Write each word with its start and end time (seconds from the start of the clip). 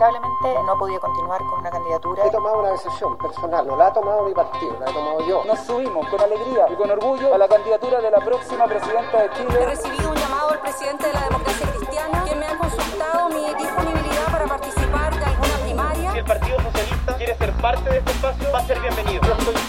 lamentablemente 0.00 0.62
no 0.64 0.74
he 0.74 0.78
podido 0.78 1.00
continuar 1.00 1.44
con 1.44 1.58
una 1.60 1.70
candidatura. 1.70 2.26
He 2.26 2.30
tomado 2.30 2.60
una 2.60 2.70
decisión 2.70 3.16
personal, 3.18 3.66
no 3.66 3.76
la 3.76 3.88
ha 3.88 3.92
tomado 3.92 4.24
mi 4.24 4.32
partido, 4.32 4.76
la 4.80 4.90
he 4.90 4.94
tomado 4.94 5.20
yo. 5.26 5.44
Nos 5.44 5.60
subimos 5.60 6.08
con 6.08 6.20
alegría 6.20 6.66
y 6.70 6.74
con 6.74 6.90
orgullo 6.90 7.34
a 7.34 7.38
la 7.38 7.48
candidatura 7.48 8.00
de 8.00 8.10
la 8.10 8.18
próxima 8.18 8.64
presidenta 8.64 9.22
de 9.22 9.30
Chile. 9.32 9.58
He 9.60 9.66
recibido 9.66 10.10
un 10.10 10.16
llamado 10.16 10.50
del 10.50 10.58
presidente 10.60 11.06
de 11.06 11.12
la 11.12 11.20
democracia 11.20 11.72
cristiana, 11.72 12.22
quien 12.24 12.38
me 12.38 12.46
ha 12.46 12.56
consultado 12.56 13.28
mi 13.28 13.54
disponibilidad 13.54 14.32
para 14.32 14.46
participar 14.46 15.18
de 15.18 15.24
alguna 15.24 15.56
primaria. 15.64 16.12
Si 16.12 16.18
el 16.18 16.24
Partido 16.24 16.56
Socialista 16.60 17.16
quiere 17.16 17.36
ser 17.36 17.52
parte 17.52 17.90
de 17.90 17.98
este 17.98 18.10
espacio, 18.10 18.52
va 18.52 18.58
a 18.58 18.62
ser 18.62 18.80
bienvenido. 18.80 19.22
Yo 19.22 19.32
estoy 19.32 19.54
cierto 19.54 19.59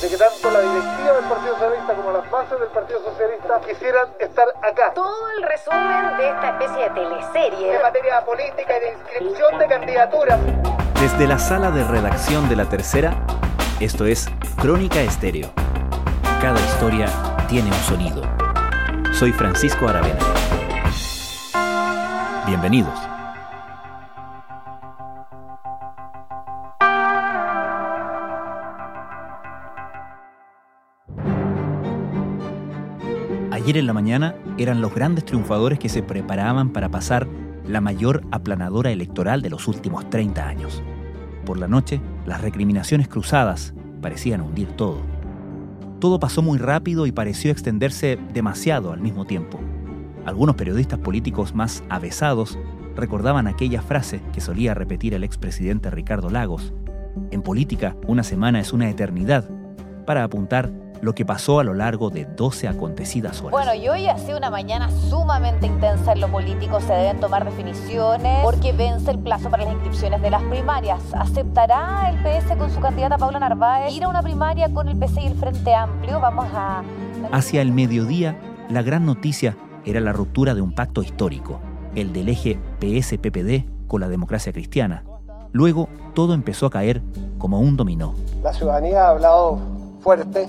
de 0.00 0.08
que 0.08 0.16
tanto 0.16 0.50
la 0.50 0.60
directiva 0.60 1.12
del 1.12 1.24
Partido 1.24 1.54
Socialista 1.54 1.94
como 1.94 2.12
las 2.12 2.30
bases 2.30 2.58
del 2.58 2.68
Partido 2.68 3.00
Socialista 3.04 3.60
quisieran 3.68 4.08
estar 4.18 4.48
acá. 4.62 4.94
Todo 4.94 5.30
el 5.36 5.42
resumen 5.42 6.16
de 6.16 6.30
esta 6.30 6.48
especie 6.50 6.82
de 6.84 6.90
teleserie. 6.90 7.76
En 7.76 7.82
materia 7.82 8.24
política 8.24 8.78
y 8.78 8.80
de 8.80 8.92
inscripción 8.92 9.58
de 9.58 9.66
candidaturas. 9.66 10.38
Desde 11.00 11.26
la 11.26 11.38
sala 11.38 11.70
de 11.70 11.84
redacción 11.84 12.48
de 12.48 12.56
La 12.56 12.64
Tercera, 12.66 13.14
esto 13.78 14.06
es 14.06 14.26
Crónica 14.56 15.00
Estéreo. 15.00 15.50
Cada 16.40 16.60
historia 16.60 17.08
tiene 17.48 17.68
un 17.68 17.80
sonido. 17.80 18.22
Soy 19.12 19.32
Francisco 19.32 19.86
Aravena. 19.86 20.20
Bienvenidos. 22.46 23.09
En 33.78 33.86
la 33.86 33.92
mañana 33.92 34.34
eran 34.58 34.80
los 34.80 34.92
grandes 34.92 35.24
triunfadores 35.24 35.78
que 35.78 35.88
se 35.88 36.02
preparaban 36.02 36.70
para 36.70 36.88
pasar 36.88 37.28
la 37.64 37.80
mayor 37.80 38.24
aplanadora 38.32 38.90
electoral 38.90 39.42
de 39.42 39.50
los 39.50 39.68
últimos 39.68 40.10
30 40.10 40.44
años. 40.44 40.82
Por 41.46 41.56
la 41.56 41.68
noche, 41.68 42.00
las 42.26 42.40
recriminaciones 42.40 43.06
cruzadas 43.06 43.72
parecían 44.02 44.40
hundir 44.40 44.72
todo. 44.72 45.02
Todo 46.00 46.18
pasó 46.18 46.42
muy 46.42 46.58
rápido 46.58 47.06
y 47.06 47.12
pareció 47.12 47.52
extenderse 47.52 48.18
demasiado 48.34 48.92
al 48.92 49.00
mismo 49.00 49.24
tiempo. 49.24 49.60
Algunos 50.26 50.56
periodistas 50.56 50.98
políticos 50.98 51.54
más 51.54 51.84
avesados 51.88 52.58
recordaban 52.96 53.46
aquella 53.46 53.82
frase 53.82 54.20
que 54.32 54.40
solía 54.40 54.74
repetir 54.74 55.14
el 55.14 55.22
expresidente 55.22 55.90
Ricardo 55.90 56.28
Lagos. 56.28 56.74
En 57.30 57.42
política, 57.42 57.96
una 58.08 58.24
semana 58.24 58.58
es 58.58 58.72
una 58.72 58.90
eternidad, 58.90 59.48
para 60.06 60.24
apuntar 60.24 60.72
lo 61.00 61.14
que 61.14 61.24
pasó 61.24 61.60
a 61.60 61.64
lo 61.64 61.74
largo 61.74 62.10
de 62.10 62.24
12 62.24 62.68
acontecidas 62.68 63.40
horas. 63.40 63.52
Bueno, 63.52 63.74
y 63.74 63.88
hoy 63.88 64.06
ha 64.06 64.18
sido 64.18 64.36
una 64.36 64.50
mañana 64.50 64.90
sumamente 64.90 65.66
intensa 65.66 66.12
en 66.12 66.20
lo 66.20 66.28
político. 66.28 66.80
Se 66.80 66.92
deben 66.92 67.20
tomar 67.20 67.44
definiciones 67.44 68.40
porque 68.42 68.72
vence 68.72 69.10
el 69.10 69.18
plazo 69.18 69.50
para 69.50 69.64
las 69.64 69.72
inscripciones 69.74 70.20
de 70.22 70.30
las 70.30 70.42
primarias. 70.44 71.00
¿Aceptará 71.14 72.10
el 72.10 72.16
PS 72.18 72.56
con 72.56 72.70
su 72.70 72.80
candidata 72.80 73.18
Paula 73.18 73.38
Narváez 73.38 73.92
ir 73.94 74.04
a 74.04 74.08
una 74.08 74.22
primaria 74.22 74.72
con 74.72 74.88
el 74.88 74.96
PC 74.98 75.22
y 75.22 75.26
el 75.26 75.34
Frente 75.34 75.74
Amplio? 75.74 76.20
Vamos 76.20 76.46
a... 76.52 76.82
Hacia 77.32 77.62
el 77.62 77.72
mediodía, 77.72 78.36
la 78.68 78.82
gran 78.82 79.06
noticia 79.06 79.56
era 79.84 80.00
la 80.00 80.12
ruptura 80.12 80.54
de 80.54 80.60
un 80.60 80.72
pacto 80.72 81.02
histórico, 81.02 81.60
el 81.94 82.12
del 82.12 82.28
eje 82.28 82.58
PS-PPD 82.80 83.86
con 83.86 84.00
la 84.00 84.08
democracia 84.08 84.52
cristiana. 84.52 85.04
Luego, 85.52 85.88
todo 86.14 86.34
empezó 86.34 86.66
a 86.66 86.70
caer 86.70 87.02
como 87.38 87.58
un 87.60 87.76
dominó. 87.76 88.14
La 88.42 88.52
ciudadanía 88.52 89.06
ha 89.06 89.08
hablado 89.10 89.58
fuerte 90.00 90.48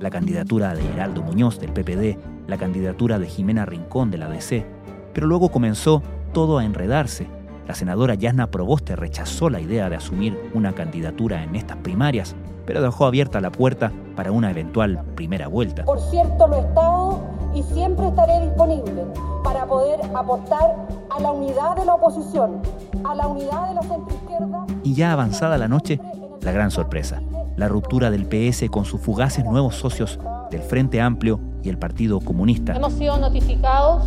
la 0.00 0.10
candidatura 0.10 0.74
de 0.74 0.86
Heraldo 0.88 1.22
Muñoz 1.22 1.58
del 1.58 1.72
PPD, 1.72 2.18
la 2.46 2.56
candidatura 2.56 3.18
de 3.18 3.26
Jimena 3.26 3.66
Rincón 3.66 4.10
de 4.10 4.18
la 4.18 4.28
DC. 4.28 4.66
Pero 5.12 5.26
luego 5.26 5.50
comenzó 5.50 6.02
todo 6.32 6.58
a 6.58 6.64
enredarse. 6.64 7.26
La 7.66 7.74
senadora 7.74 8.14
Yasna 8.14 8.50
Proboste 8.50 8.96
rechazó 8.96 9.50
la 9.50 9.60
idea 9.60 9.90
de 9.90 9.96
asumir 9.96 10.38
una 10.54 10.72
candidatura 10.72 11.42
en 11.42 11.54
estas 11.54 11.76
primarias, 11.78 12.34
pero 12.64 12.80
dejó 12.80 13.06
abierta 13.06 13.40
la 13.40 13.50
puerta 13.50 13.92
para 14.16 14.32
una 14.32 14.50
eventual 14.50 15.02
primera 15.14 15.48
vuelta. 15.48 15.84
Por 15.84 16.00
cierto, 16.00 16.48
lo 16.48 16.56
he 16.56 16.60
estado 16.60 17.20
y 17.54 17.62
siempre 17.62 18.08
estaré 18.08 18.40
disponible 18.46 19.04
para 19.42 19.66
poder 19.66 20.00
aportar 20.14 20.76
a 21.10 21.20
la 21.20 21.30
unidad 21.32 21.76
de 21.76 21.84
la 21.84 21.94
oposición, 21.94 22.60
a 23.04 23.14
la 23.14 23.26
unidad 23.26 23.68
de 23.68 23.74
la 23.74 23.82
centroizquierda. 23.82 24.66
Y 24.82 24.94
ya 24.94 25.12
avanzada 25.12 25.58
la 25.58 25.68
noche, 25.68 26.00
la 26.42 26.52
gran 26.52 26.70
sorpresa 26.70 27.22
la 27.58 27.66
ruptura 27.66 28.12
del 28.12 28.26
PS 28.26 28.70
con 28.70 28.84
sus 28.84 29.00
fugaces 29.00 29.44
nuevos 29.44 29.74
socios 29.74 30.20
del 30.52 30.62
Frente 30.62 31.00
Amplio 31.00 31.40
y 31.64 31.68
el 31.68 31.76
Partido 31.76 32.20
Comunista. 32.20 32.74
Hemos 32.76 32.92
sido 32.92 33.18
notificados 33.18 34.04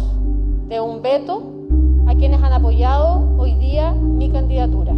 de 0.70 0.80
un 0.80 1.02
veto 1.02 1.52
a 2.08 2.16
quienes 2.16 2.42
han 2.42 2.54
apoyado 2.54 3.36
hoy 3.38 3.56
día 3.56 3.92
mi 3.92 4.32
candidatura. 4.32 4.94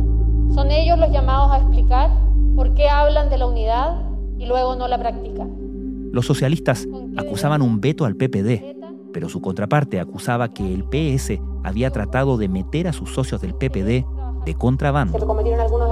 Son 0.54 0.70
ellos 0.70 1.00
los 1.00 1.12
llamados 1.12 1.52
a 1.52 1.58
explicar 1.58 2.12
por 2.56 2.76
qué 2.76 2.88
hablan 2.88 3.32
de 3.32 3.40
la 3.40 3.48
unidad 3.48 4.04
y 4.38 4.46
luego 4.46 4.76
no 4.76 4.88
la 4.88 5.00
practican. 5.00 6.12
Los 6.12 6.28
socialistas 6.28 6.88
acusaban 7.18 7.64
un 7.64 7.82
veto 7.82 8.06
al 8.06 8.16
PPD, 8.16 8.78
pero 9.12 9.30
su 9.30 9.42
contraparte 9.42 10.00
acusaba 10.00 10.54
que 10.54 10.72
el 10.72 10.84
PS 10.84 11.40
había 11.64 11.90
tratado 11.90 12.38
de 12.38 12.50
meter 12.50 12.88
a 12.88 12.94
sus 12.94 13.12
socios 13.16 13.42
del 13.42 13.56
PPD 13.56 14.06
de 14.46 14.56
contrabando. 14.56 15.18
Se 15.18 15.26
cometieron 15.26 15.60
algunos 15.60 15.83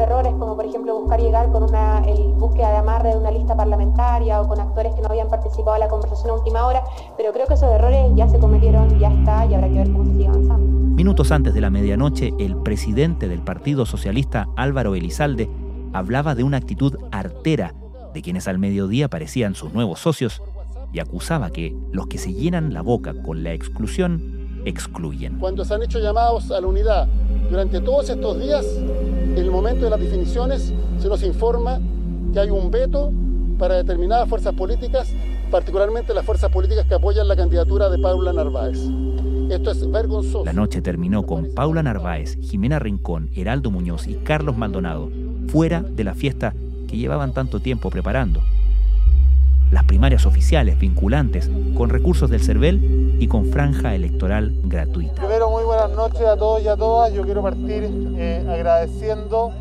como 0.52 0.64
por 0.64 0.70
ejemplo 0.70 1.00
buscar 1.00 1.22
llegar 1.22 1.50
con 1.50 1.64
una 1.64 2.00
el 2.00 2.34
búsqueda 2.34 2.72
de 2.72 2.78
amarre 2.80 3.12
de 3.12 3.18
una 3.18 3.32
lista 3.32 3.56
parlamentaria 3.56 4.42
o 4.42 4.50
con 4.50 4.60
actores 4.60 4.94
que 4.94 5.02
no 5.02 5.08
habían 5.08 5.30
participado 5.30 5.76
en 5.76 5.80
la 5.80 5.88
conversación 5.88 6.32
a 6.32 6.34
última 6.34 6.68
hora, 6.68 6.84
pero 7.16 7.32
creo 7.32 7.48
que 7.48 7.54
esos 7.54 7.72
errores 7.72 8.12
ya 8.18 8.28
se 8.28 8.38
cometieron, 8.38 9.00
ya 9.00 9.14
está, 9.14 9.46
y 9.46 9.54
habrá 9.54 9.70
que 9.70 9.76
ver 9.76 9.92
cómo 9.94 10.04
se 10.04 10.12
sigue 10.12 10.28
avanzando. 10.28 10.66
Minutos 10.94 11.32
antes 11.32 11.54
de 11.54 11.62
la 11.62 11.70
medianoche, 11.70 12.34
el 12.38 12.58
presidente 12.58 13.30
del 13.30 13.40
Partido 13.40 13.86
Socialista, 13.86 14.50
Álvaro 14.58 14.94
Elizalde, 14.94 15.50
hablaba 15.94 16.36
de 16.36 16.44
una 16.44 16.58
actitud 16.58 16.98
artera 17.14 17.74
de 18.14 18.22
quienes 18.22 18.50
al 18.50 18.60
mediodía 18.60 19.08
parecían 19.08 19.56
sus 19.56 19.72
nuevos 19.72 20.02
socios 20.02 20.42
y 20.92 21.00
acusaba 21.00 21.52
que 21.52 21.74
los 21.94 22.08
que 22.08 22.18
se 22.18 22.34
llenan 22.34 22.74
la 22.74 22.82
boca 22.82 23.14
con 23.24 23.42
la 23.46 23.54
exclusión 23.54 24.42
excluyen. 24.66 25.40
Cuando 25.40 25.66
se 25.66 25.74
han 25.74 25.84
hecho 25.84 26.00
llamados 26.00 26.52
a 26.52 26.62
la 26.62 26.68
unidad 26.68 27.08
durante 27.50 27.80
todos 27.82 28.10
estos 28.10 28.40
días, 28.40 28.66
en 29.32 29.38
el 29.38 29.52
momento 29.52 29.86
de 29.86 29.90
las 29.90 30.00
definiciones, 30.00 30.74
se 30.98 31.08
nos 31.08 31.24
informa 31.24 31.80
que 32.34 32.40
hay 32.40 32.50
un 32.50 32.70
veto 32.70 33.12
para 33.58 33.76
determinadas 33.76 34.28
fuerzas 34.28 34.54
políticas, 34.54 35.14
particularmente 35.50 36.14
las 36.14 36.26
fuerzas 36.26 36.52
políticas 36.52 36.86
que 36.86 36.96
apoyan 36.96 37.28
la 37.28 37.36
candidatura 37.36 37.90
de 37.90 37.98
Paula 37.98 38.34
Narváez. 38.34 38.80
Esto 39.50 39.72
es 39.72 39.90
vergonzoso. 39.90 40.46
La 40.46 40.54
noche 40.54 40.82
terminó 40.82 41.26
con 41.26 41.54
Paula 41.54 41.82
Narváez, 41.82 42.38
Jimena 42.42 42.80
Rincón, 42.80 43.30
Heraldo 43.36 43.72
Muñoz 43.72 44.08
y 44.08 44.16
Carlos 44.16 44.58
Maldonado 44.58 45.10
fuera 45.48 45.82
de 45.82 46.04
la 46.04 46.14
fiesta 46.14 46.54
que 46.88 46.98
llevaban 46.98 47.34
tanto 47.34 47.60
tiempo 47.60 47.90
preparando 47.90 48.42
las 49.72 49.86
primarias 49.86 50.26
oficiales 50.26 50.78
vinculantes 50.78 51.50
con 51.76 51.90
recursos 51.90 52.30
del 52.30 52.42
CERVEL 52.42 53.18
y 53.20 53.28
con 53.28 53.46
franja 53.46 53.96
electoral 53.96 54.54
gratuita. 54.64 55.16
Primero, 55.16 55.50
muy 55.50 55.64
buenas 55.64 55.92
noches 55.92 56.22
a 56.22 56.36
todos 56.36 56.62
y 56.62 56.68
a 56.68 56.76
todas. 56.76 57.14
Yo 57.14 57.24
quiero 57.24 57.42
partir 57.42 57.90
eh, 58.18 58.46
agradeciendo 58.48 59.52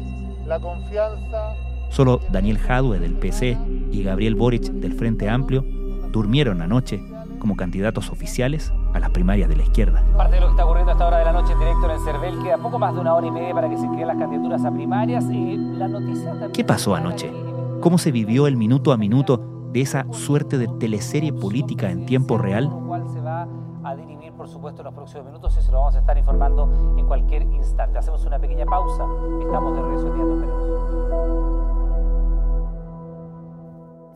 la 0.47 0.59
confianza. 0.59 1.55
Solo 1.91 2.21
Daniel 2.31 2.59
Jadue 2.59 2.99
del 2.99 3.15
PC 3.15 3.57
y 3.93 4.03
Gabriel 4.03 4.35
Boric 4.35 4.65
del 4.65 4.95
Frente 4.95 5.29
Amplio 5.29 5.65
durmieron 6.11 6.61
anoche 6.61 7.01
como 7.39 7.57
candidatos 7.57 8.11
oficiales 8.11 8.73
a 8.93 8.99
las 8.99 9.11
primarias 9.11 9.49
de 9.49 9.57
la 9.57 9.63
izquierda. 9.63 10.05
Parte 10.17 10.35
de 10.35 10.41
lo 10.41 10.47
que 10.49 10.51
está 10.53 10.65
ocurriendo 10.65 10.91
a 10.91 10.95
esta 10.95 11.07
hora 11.07 11.19
de 11.19 11.25
la 11.25 11.33
noche 11.33 11.53
en 11.53 11.59
directo 11.59 11.85
en 11.87 11.91
el 11.93 12.01
CERVEL 12.01 12.43
queda 12.43 12.59
poco 12.59 12.79
más 12.79 12.95
de 12.95 13.01
una 13.01 13.15
hora 13.15 13.27
y 13.27 13.31
media 13.31 13.55
para 13.55 13.69
que 13.69 13.77
se 13.77 13.83
inscriban 13.83 14.09
las 14.09 14.19
candidaturas 14.19 14.65
a 14.65 14.73
primarias 14.73 15.25
y 15.31 15.57
la 15.57 15.89
noticia 15.89 16.35
¿Qué 16.53 16.65
pasó 16.65 16.95
anoche? 16.95 17.33
¿Cómo 17.81 17.97
se 17.97 18.13
vivió 18.13 18.47
el 18.47 18.57
minuto 18.57 18.93
a 18.93 18.97
minuto 18.97 19.60
de 19.73 19.81
esa 19.81 20.07
suerte 20.13 20.59
de 20.59 20.69
teleserie 20.79 21.33
política 21.33 21.91
en 21.91 22.07
tiempo 22.07 22.39
real? 22.39 22.71
se 23.13 23.21
va 23.21 23.49
a 23.85 23.97
dirimir, 23.97 24.33
por 24.33 24.49
supuesto, 24.49 24.83
en 24.83 24.87
los 24.87 24.95
próximos 24.95 25.27
minutos 25.27 25.57
y 25.59 25.63
se 25.63 25.73
lo 25.73 25.79
vamos 25.79 25.97
a 25.97 26.01
estar 26.01 26.17
informando 26.19 26.95
en 26.97 27.07
cualquier 27.07 27.43
instante. 27.43 27.99
Hacemos 27.99 28.25
una 28.25 28.39
pequeña 28.39 28.67
pausa. 28.67 29.05
Estamos 29.43 29.75
de 29.75 29.83
regreso 29.83 30.07
en 30.07 30.61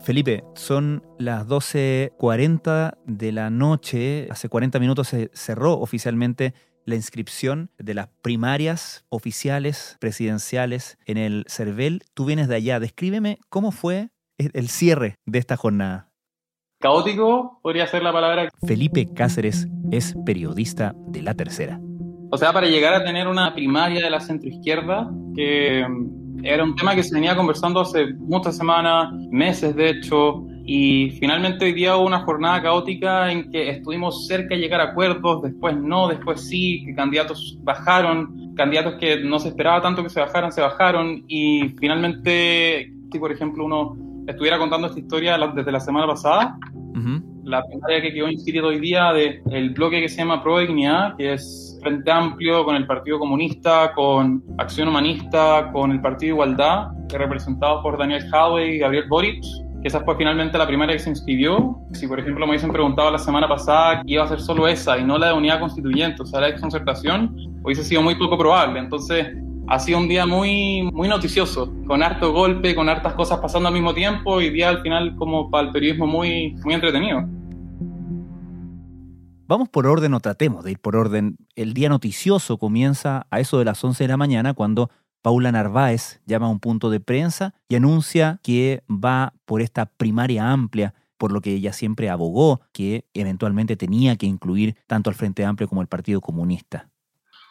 Felipe, 0.05 0.45
son 0.55 1.03
las 1.19 1.47
12.40 1.47 2.99
de 3.07 3.33
la 3.33 3.49
noche. 3.49 4.29
Hace 4.31 4.51
40 4.51 4.79
minutos 4.79 5.09
se 5.09 5.31
cerró 5.33 5.79
oficialmente 5.81 6.53
la 6.85 6.95
inscripción 6.95 7.71
de 7.79 7.95
las 7.95 8.09
primarias 8.21 9.07
oficiales 9.09 9.97
presidenciales 10.01 10.99
en 11.07 11.17
el 11.17 11.47
CERVEL. 11.49 12.03
Tú 12.13 12.27
vienes 12.27 12.49
de 12.49 12.57
allá. 12.57 12.81
Descríbeme 12.81 13.39
cómo 13.49 13.73
fue 13.73 14.11
el 14.39 14.69
cierre 14.69 15.17
de 15.27 15.39
esta 15.39 15.57
jornada? 15.57 16.11
Caótico 16.81 17.61
podría 17.63 17.87
ser 17.87 18.03
la 18.03 18.13
palabra. 18.13 18.51
Felipe 18.67 19.07
Cáceres 19.15 19.69
es 19.91 20.15
periodista 20.27 20.95
de 21.09 21.23
La 21.23 21.35
Tercera. 21.35 21.81
O 22.31 22.37
sea, 22.37 22.53
para 22.53 22.67
llegar 22.67 22.93
a 22.93 23.05
tener 23.05 23.27
una 23.27 23.55
primaria 23.55 24.03
de 24.03 24.11
la 24.11 24.21
centroizquierda, 24.21 25.11
que 25.35 25.83
mm, 25.89 26.45
era 26.45 26.63
un 26.63 26.75
tema 26.75 26.95
que 26.95 27.03
se 27.03 27.15
venía 27.15 27.37
conversando 27.37 27.81
hace 27.81 28.13
muchas 28.15 28.57
semanas, 28.57 29.15
meses 29.31 29.75
de 29.77 29.89
hecho, 29.91 30.45
y 30.67 31.11
finalmente 31.21 31.65
hoy 31.65 31.73
día 31.73 31.97
hubo 31.97 32.07
una 32.07 32.21
jornada 32.25 32.61
caótica 32.61 33.33
en 33.33 33.51
que 33.51 33.71
estuvimos 33.71 34.27
cerca 34.27 34.55
de 34.55 34.61
llegar 34.61 34.81
a 34.81 34.91
acuerdos, 34.91 35.43
después 35.43 35.77
no, 35.77 36.09
después 36.09 36.47
sí, 36.47 36.83
que 36.85 36.95
candidatos 36.95 37.57
bajaron 37.63 38.53
candidatos 38.55 38.95
que 39.01 39.21
no 39.21 39.39
se 39.39 39.49
esperaba 39.49 39.81
tanto 39.81 40.03
que 40.03 40.11
se 40.11 40.21
bajaran, 40.21 40.53
se 40.53 40.61
bajaron 40.61 41.25
y 41.29 41.71
finalmente, 41.81 42.93
si 43.11 43.19
por 43.19 43.33
ejemplo 43.33 43.65
uno 43.65 43.97
estuviera 44.27 44.59
contando 44.59 44.87
esta 44.87 45.01
historia 45.01 45.39
desde 45.55 45.73
la 45.73 45.81
semana 45.81 46.07
pasada, 46.07 46.57
la 47.45 47.63
primaria 47.67 48.01
que 48.01 48.13
quedó 48.13 48.29
inscrita 48.29 48.67
hoy 48.67 48.81
día 48.81 49.13
del 49.13 49.71
bloque 49.71 50.01
que 50.01 50.09
se 50.09 50.19
llama 50.19 50.43
Pro 50.43 50.59
Dignidad, 50.59 51.17
que 51.17 51.35
es 51.35 51.79
Frente 51.83 52.11
Amplio 52.11 52.65
con 52.65 52.77
el 52.77 52.87
Partido 52.87 53.19
Comunista, 53.19 53.93
con 53.95 54.43
Acción 54.59 54.89
Humanista, 54.89 55.71
con 55.73 55.91
el 55.91 56.01
Partido 56.01 56.35
Igualdad, 56.35 56.89
que 57.09 57.19
representado 57.19 57.83
por 57.83 57.99
Daniel 57.99 58.25
Jadwe 58.31 58.77
y 58.77 58.79
Gabriel 58.79 59.05
Boric, 59.09 59.45
esa 59.83 60.01
fue 60.01 60.17
finalmente 60.17 60.57
la 60.57 60.67
primera 60.67 60.95
que 60.95 60.99
se 60.99 61.11
inscribió. 61.11 61.79
Si, 61.93 62.09
por 62.09 62.19
ejemplo, 62.19 62.47
me 62.47 62.53
hubiesen 62.53 62.73
preguntado 62.73 63.11
la 63.11 63.19
semana 63.19 63.47
pasada 63.47 64.01
que 64.03 64.15
iba 64.15 64.25
a 64.25 64.29
ser 64.29 64.41
solo 64.41 64.67
esa 64.67 64.97
y 64.97 65.05
no 65.05 65.19
la 65.19 65.27
de 65.29 65.33
unidad 65.35 65.61
constituyente, 65.61 66.23
o 66.23 66.27
sea, 66.27 66.41
la 66.41 66.47
de 66.47 66.59
concertación, 66.59 67.37
hubiese 67.63 67.85
sido 67.85 68.01
muy 68.01 68.15
poco 68.15 68.39
probable. 68.39 68.81
Entonces, 68.81 69.37
ha 69.67 69.79
sido 69.79 69.99
un 69.99 70.09
día 70.09 70.27
muy, 70.27 70.83
muy 70.93 71.09
noticioso, 71.09 71.73
con 71.87 72.03
harto 72.03 72.33
golpe, 72.33 72.75
con 72.75 72.89
hartas 72.89 73.15
cosas 73.15 73.39
pasando 73.41 73.69
al 73.69 73.75
mismo 73.75 73.95
tiempo 73.95 74.41
y 74.41 74.51
día 74.51 74.69
al 74.69 74.83
final 74.83 75.17
como 75.17 75.51
para 75.51 75.67
el 75.67 75.73
periodismo 75.73 76.07
muy, 76.07 76.55
muy 76.65 76.75
entretenido. 76.75 77.25
Vamos 79.47 79.69
por 79.69 79.87
orden 79.87 80.15
o 80.15 80.21
tratemos 80.21 80.65
de 80.65 80.73
ir 80.73 80.79
por 80.79 80.97
orden. 80.97 81.37
El 81.55 81.75
día 81.75 81.89
noticioso 81.89 82.59
comienza 82.59 83.27
a 83.31 83.41
eso 83.41 83.59
de 83.59 83.67
las 83.67 83.83
11 83.83 84.05
de 84.05 84.09
la 84.09 84.17
mañana 84.17 84.55
cuando 84.55 84.91
Paula 85.23 85.53
Narváez 85.53 86.21
llama 86.27 86.47
a 86.47 86.51
un 86.51 86.61
punto 86.61 86.91
de 86.91 87.01
prensa 87.01 87.55
y 87.69 87.77
anuncia 87.77 88.41
que 88.43 88.83
va 88.89 89.35
por 89.45 89.61
esta 89.61 89.87
primaria 89.87 90.51
amplia, 90.51 90.95
por 91.19 91.31
lo 91.33 91.41
que 91.41 91.55
ella 91.55 91.73
siempre 91.73 92.11
abogó, 92.11 92.61
que 92.73 93.07
eventualmente 93.15 93.77
tenía 93.77 94.17
que 94.17 94.27
incluir 94.27 94.77
tanto 94.87 95.11
al 95.11 95.17
Frente 95.17 95.45
Amplio 95.45 95.69
como 95.69 95.81
al 95.81 95.89
Partido 95.89 96.21
Comunista. 96.21 96.91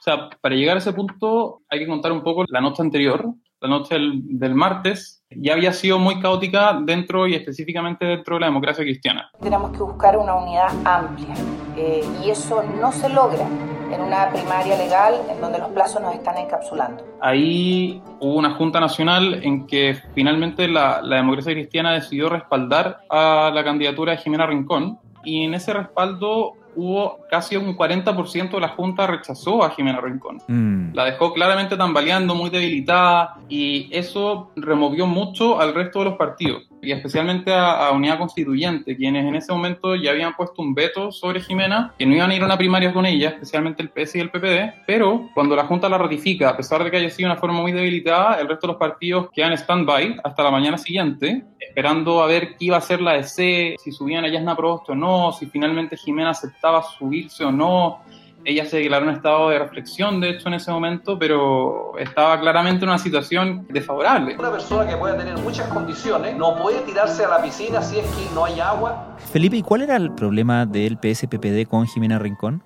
O 0.03 0.09
sea, 0.11 0.29
para 0.41 0.53
llegar 0.53 0.75
a 0.75 0.79
ese 0.79 0.91
punto 0.91 1.61
hay 1.69 1.79
que 1.79 1.87
contar 1.87 2.11
un 2.11 2.23
poco 2.23 2.43
la 2.49 2.59
noche 2.59 2.81
anterior, 2.81 3.25
la 3.61 3.69
noche 3.69 3.95
del, 3.95 4.53
martes, 4.53 5.23
ya 5.29 5.53
había 5.53 5.71
sido 5.71 5.97
muy 5.97 6.19
caótica 6.19 6.77
dentro 6.83 7.25
y 7.25 7.35
específicamente 7.35 8.05
dentro 8.05 8.35
de 8.35 8.41
la 8.41 8.47
democracia 8.47 8.83
cristiana. 8.83 9.31
Tenemos 9.41 9.71
que 9.71 9.77
buscar 9.77 10.17
una 10.17 10.35
unidad 10.35 10.71
amplia 10.83 11.33
eh, 11.77 12.03
y 12.21 12.29
eso 12.29 12.63
no 12.81 12.91
se 12.91 13.07
logra 13.07 13.47
en 13.93 14.01
una 14.01 14.29
primaria 14.29 14.77
legal 14.77 15.21
en 15.29 15.39
donde 15.39 15.59
los 15.59 15.69
plazos 15.69 16.01
nos 16.01 16.13
están 16.15 16.37
encapsulando. 16.37 17.01
Ahí 17.21 18.01
hubo 18.19 18.35
una 18.35 18.55
Junta 18.55 18.81
Nacional 18.81 19.35
en 19.41 19.65
que 19.67 19.97
finalmente 20.13 20.67
la, 20.67 21.01
la 21.01 21.15
democracia 21.15 21.53
cristiana 21.53 21.93
decidió 21.93 22.27
respaldar 22.27 22.99
a 23.09 23.51
la 23.53 23.63
candidatura 23.63 24.11
de 24.11 24.17
Jimena 24.17 24.47
Rincón 24.47 24.99
y 25.23 25.45
en 25.45 25.53
ese 25.53 25.71
respaldo 25.71 26.57
hubo 26.75 27.19
casi 27.29 27.55
un 27.55 27.75
40% 27.75 28.51
de 28.51 28.59
la 28.59 28.69
Junta 28.69 29.07
rechazó 29.07 29.63
a 29.63 29.71
Jimena 29.71 30.01
Rincón. 30.01 30.41
Mm. 30.47 30.93
La 30.93 31.05
dejó 31.05 31.33
claramente 31.33 31.77
tambaleando, 31.77 32.35
muy 32.35 32.49
debilitada, 32.49 33.37
y 33.49 33.89
eso 33.91 34.51
removió 34.55 35.07
mucho 35.07 35.59
al 35.59 35.73
resto 35.73 35.99
de 35.99 36.05
los 36.05 36.15
partidos 36.15 36.63
y 36.83 36.91
especialmente 36.91 37.51
a, 37.53 37.91
Unidad 37.91 38.17
Constituyente, 38.17 38.95
quienes 38.95 39.25
en 39.25 39.35
ese 39.35 39.51
momento 39.51 39.95
ya 39.95 40.11
habían 40.11 40.35
puesto 40.35 40.61
un 40.61 40.73
veto 40.73 41.11
sobre 41.11 41.41
Jimena, 41.41 41.93
que 41.97 42.05
no 42.05 42.15
iban 42.15 42.31
a 42.31 42.35
ir 42.35 42.41
a 42.41 42.45
una 42.45 42.57
primaria 42.57 42.93
con 42.93 43.05
ella, 43.05 43.29
especialmente 43.29 43.81
el 43.81 43.89
PS 43.89 44.15
y 44.15 44.19
el 44.19 44.29
PPD, 44.29 44.83
pero 44.85 45.29
cuando 45.33 45.55
la 45.55 45.65
Junta 45.65 45.87
la 45.89 45.97
ratifica, 45.97 46.49
a 46.49 46.57
pesar 46.57 46.83
de 46.83 46.91
que 46.91 46.97
haya 46.97 47.09
sido 47.09 47.29
una 47.29 47.39
forma 47.39 47.61
muy 47.61 47.71
debilitada, 47.71 48.39
el 48.39 48.47
resto 48.47 48.67
de 48.67 48.73
los 48.73 48.79
partidos 48.79 49.29
quedan 49.33 49.53
stand-by 49.53 50.17
hasta 50.23 50.43
la 50.43 50.51
mañana 50.51 50.77
siguiente, 50.77 51.43
esperando 51.59 52.21
a 52.21 52.27
ver 52.27 52.55
qué 52.57 52.65
iba 52.65 52.75
a 52.75 52.79
hacer 52.79 53.01
la 53.01 53.13
DC, 53.13 53.75
si 53.77 53.91
subían 53.91 54.25
a 54.25 54.29
Yasna 54.29 54.55
Prost 54.55 54.89
o 54.89 54.95
no, 54.95 55.31
si 55.31 55.45
finalmente 55.45 55.97
Jimena 55.97 56.31
aceptaba 56.31 56.83
subirse 56.83 57.45
o 57.45 57.51
no, 57.51 58.01
ella 58.45 58.65
se 58.65 58.77
declaró 58.77 59.09
en 59.09 59.15
estado 59.15 59.49
de 59.49 59.59
reflexión, 59.59 60.19
de 60.19 60.31
hecho, 60.31 60.47
en 60.47 60.55
ese 60.55 60.71
momento, 60.71 61.17
pero 61.17 61.97
estaba 61.97 62.39
claramente 62.39 62.83
en 62.83 62.89
una 62.89 62.97
situación 62.97 63.67
desfavorable. 63.69 64.35
Una 64.37 64.51
persona 64.51 64.89
que 64.89 64.97
puede 64.97 65.17
tener 65.17 65.37
muchas 65.39 65.67
condiciones 65.67 66.35
no 66.35 66.55
puede 66.55 66.81
tirarse 66.81 67.25
a 67.25 67.29
la 67.29 67.41
piscina 67.41 67.81
si 67.81 67.99
es 67.99 68.05
que 68.05 68.33
no 68.33 68.45
hay 68.45 68.59
agua. 68.59 69.15
Felipe, 69.31 69.57
¿y 69.57 69.61
cuál 69.61 69.83
era 69.83 69.95
el 69.95 70.11
problema 70.13 70.65
del 70.65 70.97
PSPPD 70.97 71.67
con 71.67 71.87
Jimena 71.87 72.19
Rincón? 72.19 72.63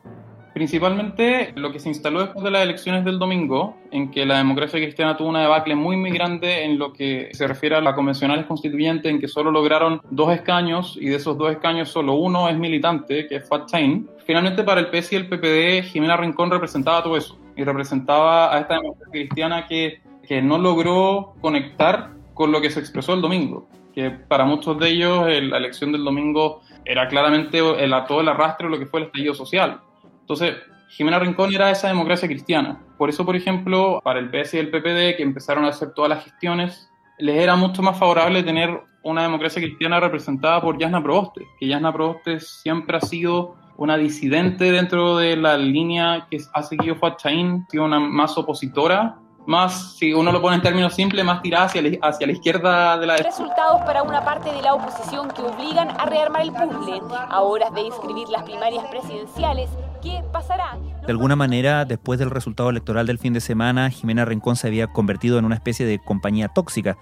Principalmente 0.58 1.54
lo 1.56 1.72
que 1.72 1.78
se 1.78 1.88
instaló 1.88 2.20
después 2.20 2.44
de 2.44 2.50
las 2.50 2.64
elecciones 2.64 3.06
del 3.06 3.20
domingo, 3.20 3.78
en 3.92 4.10
que 4.10 4.26
la 4.26 4.40
democracia 4.40 4.80
cristiana 4.80 5.16
tuvo 5.16 5.30
una 5.30 5.42
debacle 5.42 5.76
muy, 5.76 5.98
muy 5.98 6.10
grande 6.10 6.64
en 6.64 6.80
lo 6.80 6.94
que 6.94 7.30
se 7.34 7.46
refiere 7.46 7.76
a 7.76 7.82
la 7.82 7.94
convencionales 7.94 8.48
constituyente, 8.48 9.08
en 9.08 9.20
que 9.20 9.28
solo 9.28 9.52
lograron 9.52 10.02
dos 10.10 10.34
escaños 10.34 10.98
y 11.00 11.10
de 11.10 11.18
esos 11.18 11.38
dos 11.38 11.52
escaños 11.52 11.90
solo 11.90 12.16
uno 12.16 12.50
es 12.50 12.58
militante, 12.58 13.28
que 13.28 13.36
es 13.36 13.48
Fat 13.48 13.70
Chain. 13.70 14.10
Finalmente 14.26 14.64
para 14.64 14.80
el 14.80 14.88
PS 14.88 15.14
y 15.14 15.18
el 15.18 15.28
PPD, 15.30 15.92
Jimena 15.92 16.18
Rincón 16.18 16.50
representaba 16.50 17.04
todo 17.04 17.18
eso 17.18 17.38
y 17.56 17.64
representaba 17.64 18.52
a 18.52 18.62
esta 18.62 18.78
democracia 18.80 19.12
cristiana 19.12 19.68
que, 19.68 20.02
que 20.28 20.42
no 20.42 20.58
logró 20.58 21.36
conectar 21.40 22.14
con 22.34 22.52
lo 22.52 22.62
que 22.62 22.72
se 22.72 22.80
expresó 22.80 23.14
el 23.14 23.22
domingo, 23.22 23.70
que 23.94 24.10
para 24.10 24.44
muchos 24.44 24.80
de 24.80 24.90
ellos 24.90 25.28
la 25.28 25.58
elección 25.58 25.92
del 25.92 26.04
domingo 26.04 26.62
era 26.84 27.08
claramente 27.08 27.60
el, 27.60 27.94
todo 28.08 28.22
el 28.22 28.30
arrastre 28.30 28.66
de 28.66 28.72
lo 28.72 28.80
que 28.80 28.88
fue 28.88 29.02
el 29.02 29.06
estallido 29.06 29.36
social 29.36 29.82
entonces, 30.28 30.58
Jimena 30.90 31.20
Rincón 31.20 31.54
era 31.54 31.72
esa 31.72 31.88
democracia 31.88 32.28
cristiana. 32.28 32.82
Por 32.98 33.10
eso, 33.10 33.26
por 33.26 33.38
ejemplo, 33.38 34.02
para 34.04 34.20
el 34.20 34.30
PS 34.30 34.56
y 34.56 34.58
el 34.58 34.70
PPD, 34.70 35.16
que 35.16 35.24
empezaron 35.24 35.64
a 35.64 35.70
hacer 35.70 35.94
todas 35.94 36.10
las 36.10 36.26
gestiones, 36.26 36.92
les 37.18 37.42
era 37.42 37.56
mucho 37.56 37.82
más 37.82 37.98
favorable 37.98 38.44
tener 38.44 38.78
una 39.04 39.22
democracia 39.22 39.62
cristiana 39.62 40.02
representada 40.02 40.60
por 40.60 40.78
Yasna 40.78 41.02
Proboste, 41.02 41.48
que 41.58 41.68
Yasna 41.68 41.94
Proboste 41.94 42.42
siempre 42.42 42.98
ha 42.98 43.00
sido 43.00 43.56
una 43.78 43.96
disidente 43.96 44.70
dentro 44.70 45.16
de 45.16 45.38
la 45.38 45.58
línea 45.58 46.28
que 46.30 46.40
ha 46.54 46.62
seguido 46.62 46.98
Fuad 46.98 47.16
Chaín, 47.16 47.64
ha 47.66 47.72
sido 47.72 47.86
una 47.86 48.02
más 48.02 48.38
opositora 48.38 49.18
más, 49.48 49.96
si 49.96 50.14
uno 50.14 50.32
lo 50.34 50.42
pone 50.42 50.58
en 50.58 50.62
términos 50.62 50.94
simples, 50.94 51.24
más 51.24 51.42
tirada 51.42 51.66
hacia 51.68 51.82
la, 51.82 51.98
hacia 52.02 52.28
la 52.28 52.34
izquierda 52.34 52.98
de 52.98 53.08
la... 53.08 53.16
Resultados 53.16 53.82
para 53.86 54.04
una 54.04 54.24
parte 54.24 54.52
de 54.52 54.62
la 54.62 54.74
oposición 54.74 55.30
que 55.30 55.42
obligan 55.42 55.90
a 55.90 56.06
rearmar 56.06 56.42
el 56.42 56.52
puzzle. 56.52 57.02
A 57.30 57.42
horas 57.42 57.74
de 57.74 57.82
inscribir 57.82 58.28
las 58.28 58.44
primarias 58.44 58.84
presidenciales, 58.88 59.70
¿qué 60.02 60.22
pasará? 60.32 60.78
De 61.06 61.12
alguna 61.12 61.36
manera, 61.36 61.86
después 61.86 62.20
del 62.20 62.30
resultado 62.30 62.70
electoral 62.70 63.08
del 63.08 63.20
fin 63.20 63.34
de 63.34 63.42
semana, 63.42 63.90
Jimena 63.90 64.26
Rincón 64.26 64.56
se 64.56 64.68
había 64.68 64.88
convertido 64.88 65.40
en 65.40 65.46
una 65.46 65.56
especie 65.56 65.86
de 65.86 66.00
compañía 66.00 66.50
tóxica. 66.50 66.98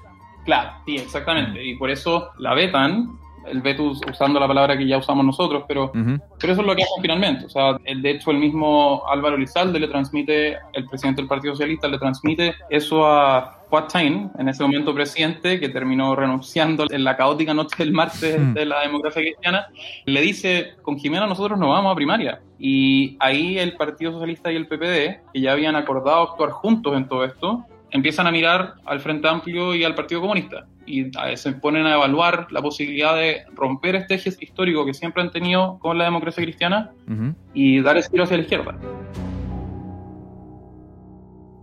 Claro, 0.45 0.71
sí, 0.85 0.95
exactamente. 0.95 1.63
Y 1.63 1.75
por 1.75 1.89
eso 1.89 2.29
la 2.37 2.53
vetan 2.53 3.17
el 3.47 3.61
vetus 3.61 4.01
usando 4.09 4.39
la 4.39 4.47
palabra 4.47 4.77
que 4.77 4.87
ya 4.87 4.97
usamos 4.97 5.25
nosotros, 5.25 5.63
pero, 5.67 5.91
pero 5.91 6.53
eso 6.53 6.61
es 6.61 6.67
lo 6.67 6.75
que 6.75 6.83
hacen 6.83 7.01
finalmente. 7.01 7.45
O 7.45 7.49
sea, 7.49 7.77
el, 7.83 8.01
de 8.01 8.11
hecho, 8.11 8.31
el 8.31 8.37
mismo 8.37 9.03
Álvaro 9.07 9.37
Lizalde 9.37 9.79
le 9.79 9.87
transmite, 9.87 10.57
el 10.73 10.85
presidente 10.85 11.21
del 11.21 11.29
Partido 11.29 11.53
Socialista 11.53 11.87
le 11.87 11.97
transmite 11.97 12.55
eso 12.69 13.05
a 13.05 13.59
Fuad 13.69 13.85
en 13.95 14.47
ese 14.47 14.63
momento 14.63 14.93
presidente, 14.93 15.59
que 15.59 15.69
terminó 15.69 16.15
renunciando 16.15 16.85
en 16.89 17.03
la 17.03 17.17
caótica 17.17 17.53
noche 17.53 17.75
del 17.77 17.91
martes 17.91 18.53
de 18.53 18.65
la 18.65 18.81
democracia 18.81 19.21
cristiana, 19.21 19.67
le 20.05 20.21
dice, 20.21 20.75
con 20.81 20.97
Jimena 20.97 21.27
nosotros 21.27 21.59
no 21.59 21.69
vamos 21.69 21.91
a 21.91 21.95
primaria. 21.95 22.41
Y 22.59 23.17
ahí 23.19 23.57
el 23.57 23.75
Partido 23.75 24.11
Socialista 24.13 24.51
y 24.51 24.55
el 24.55 24.67
PPD, 24.67 25.31
que 25.33 25.41
ya 25.41 25.51
habían 25.51 25.75
acordado 25.75 26.21
actuar 26.21 26.51
juntos 26.51 26.95
en 26.95 27.07
todo 27.07 27.25
esto, 27.25 27.65
empiezan 27.91 28.27
a 28.27 28.31
mirar 28.31 28.75
al 28.85 28.99
Frente 28.99 29.27
Amplio 29.27 29.73
y 29.75 29.83
al 29.83 29.95
Partido 29.95 30.21
Comunista 30.21 30.65
y 30.85 31.11
se 31.35 31.51
ponen 31.53 31.85
a 31.85 31.95
evaluar 31.95 32.47
la 32.51 32.61
posibilidad 32.61 33.15
de 33.15 33.43
romper 33.53 33.95
este 33.95 34.15
eje 34.15 34.31
histórico 34.39 34.85
que 34.85 34.93
siempre 34.93 35.21
han 35.21 35.31
tenido 35.31 35.79
con 35.79 35.97
la 35.97 36.05
democracia 36.05 36.43
cristiana 36.43 36.91
y 37.53 37.81
dar 37.81 37.97
ese 37.97 38.09
giro 38.09 38.23
hacia 38.23 38.37
la 38.37 38.43
izquierda. 38.43 38.77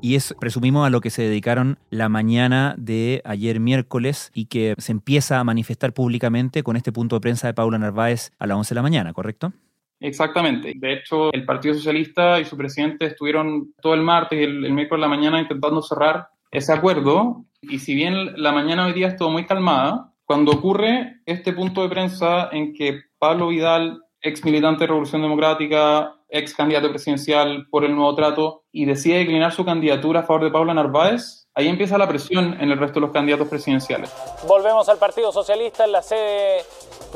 Y 0.05 0.17
es, 0.17 0.35
presumimos, 0.41 0.85
a 0.85 0.91
lo 0.91 1.00
que 1.00 1.11
se 1.11 1.23
dedicaron 1.23 1.79
la 1.91 2.09
mañana 2.09 2.75
de 2.76 3.23
ayer 3.25 3.61
miércoles 3.61 4.33
y 4.35 4.47
que 4.47 4.75
se 4.79 4.91
empieza 4.91 5.38
a 5.38 5.45
manifestar 5.45 5.93
públicamente 5.93 6.64
con 6.64 6.76
este 6.76 6.91
punto 6.91 7.14
de 7.17 7.21
prensa 7.21 7.47
de 7.47 7.55
Paula 7.55 7.79
Narváez 7.79 8.33
a 8.41 8.49
las 8.49 8.57
11 8.57 8.71
de 8.71 8.75
la 8.75 8.83
mañana, 8.83 9.12
¿correcto? 9.12 9.52
Exactamente. 10.00 10.73
De 10.75 10.95
hecho, 10.95 11.33
el 11.33 11.45
Partido 11.45 11.75
Socialista 11.75 12.41
y 12.41 12.45
su 12.45 12.57
presidente 12.57 13.07
estuvieron 13.07 13.73
todo 13.81 13.95
el 13.95 14.02
martes 14.02 14.41
y 14.41 14.43
el, 14.43 14.73
miércoles 14.73 15.00
de 15.00 15.09
la 15.09 15.17
mañana 15.17 15.41
intentando 15.41 15.81
cerrar 15.81 16.26
ese 16.52 16.73
acuerdo. 16.73 17.44
Y 17.62 17.80
si 17.80 17.94
bien 17.94 18.40
la 18.40 18.52
mañana 18.52 18.87
hoy 18.87 18.92
día 18.92 19.09
estuvo 19.09 19.30
muy 19.30 19.47
calmada, 19.47 20.12
cuando 20.25 20.52
ocurre 20.52 21.21
este 21.26 21.52
punto 21.52 21.82
de 21.82 21.88
prensa 21.88 22.49
en 22.52 22.75
que 22.75 23.00
Pablo 23.18 23.49
Vidal, 23.49 24.02
ex 24.21 24.44
militante 24.44 24.85
de 24.85 24.88
Revolución 24.88 25.23
Democrática, 25.23 26.14
ex 26.28 26.54
candidato 26.54 26.90
presidencial 26.90 27.66
por 27.71 27.85
el 27.85 27.94
nuevo 27.94 28.14
trato, 28.14 28.62
y 28.71 28.85
decide 28.85 29.18
declinar 29.18 29.52
su 29.52 29.64
candidatura 29.64 30.21
a 30.21 30.23
favor 30.23 30.44
de 30.44 30.50
Paula 30.50 30.75
Narváez, 30.75 31.49
ahí 31.54 31.68
empieza 31.68 31.99
la 31.99 32.09
presión 32.09 32.56
en 32.61 32.71
el 32.71 32.78
resto 32.78 32.94
de 32.94 33.06
los 33.06 33.12
candidatos 33.12 33.49
presidenciales. 33.49 34.12
Volvemos 34.47 34.88
al 34.88 34.99
Partido 34.99 35.32
Socialista 35.32 35.85
en 35.85 35.92
la 35.92 36.02
sede 36.02 36.64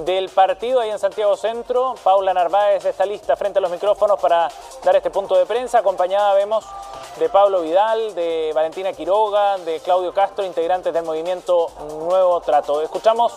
del 0.04 0.28
partido 0.28 0.80
ahí 0.80 0.90
en 0.90 0.98
Santiago 0.98 1.36
Centro. 1.36 1.94
Paula 2.04 2.34
Narváez 2.34 2.84
está 2.84 3.06
lista 3.06 3.36
frente 3.36 3.58
a 3.58 3.62
los 3.62 3.70
micrófonos 3.70 4.20
para 4.20 4.48
dar 4.84 4.96
este 4.96 5.10
punto 5.10 5.36
de 5.36 5.46
prensa. 5.46 5.78
Acompañada 5.78 6.34
vemos 6.34 6.66
de 7.18 7.28
Pablo 7.28 7.62
Vidal, 7.62 8.14
de 8.14 8.52
Valentina 8.54 8.92
Quiroga, 8.92 9.58
de 9.58 9.80
Claudio 9.80 10.12
Castro, 10.12 10.44
integrantes 10.44 10.92
del 10.92 11.04
movimiento 11.04 11.68
Nuevo 12.00 12.40
Trato. 12.40 12.82
Escuchamos 12.82 13.32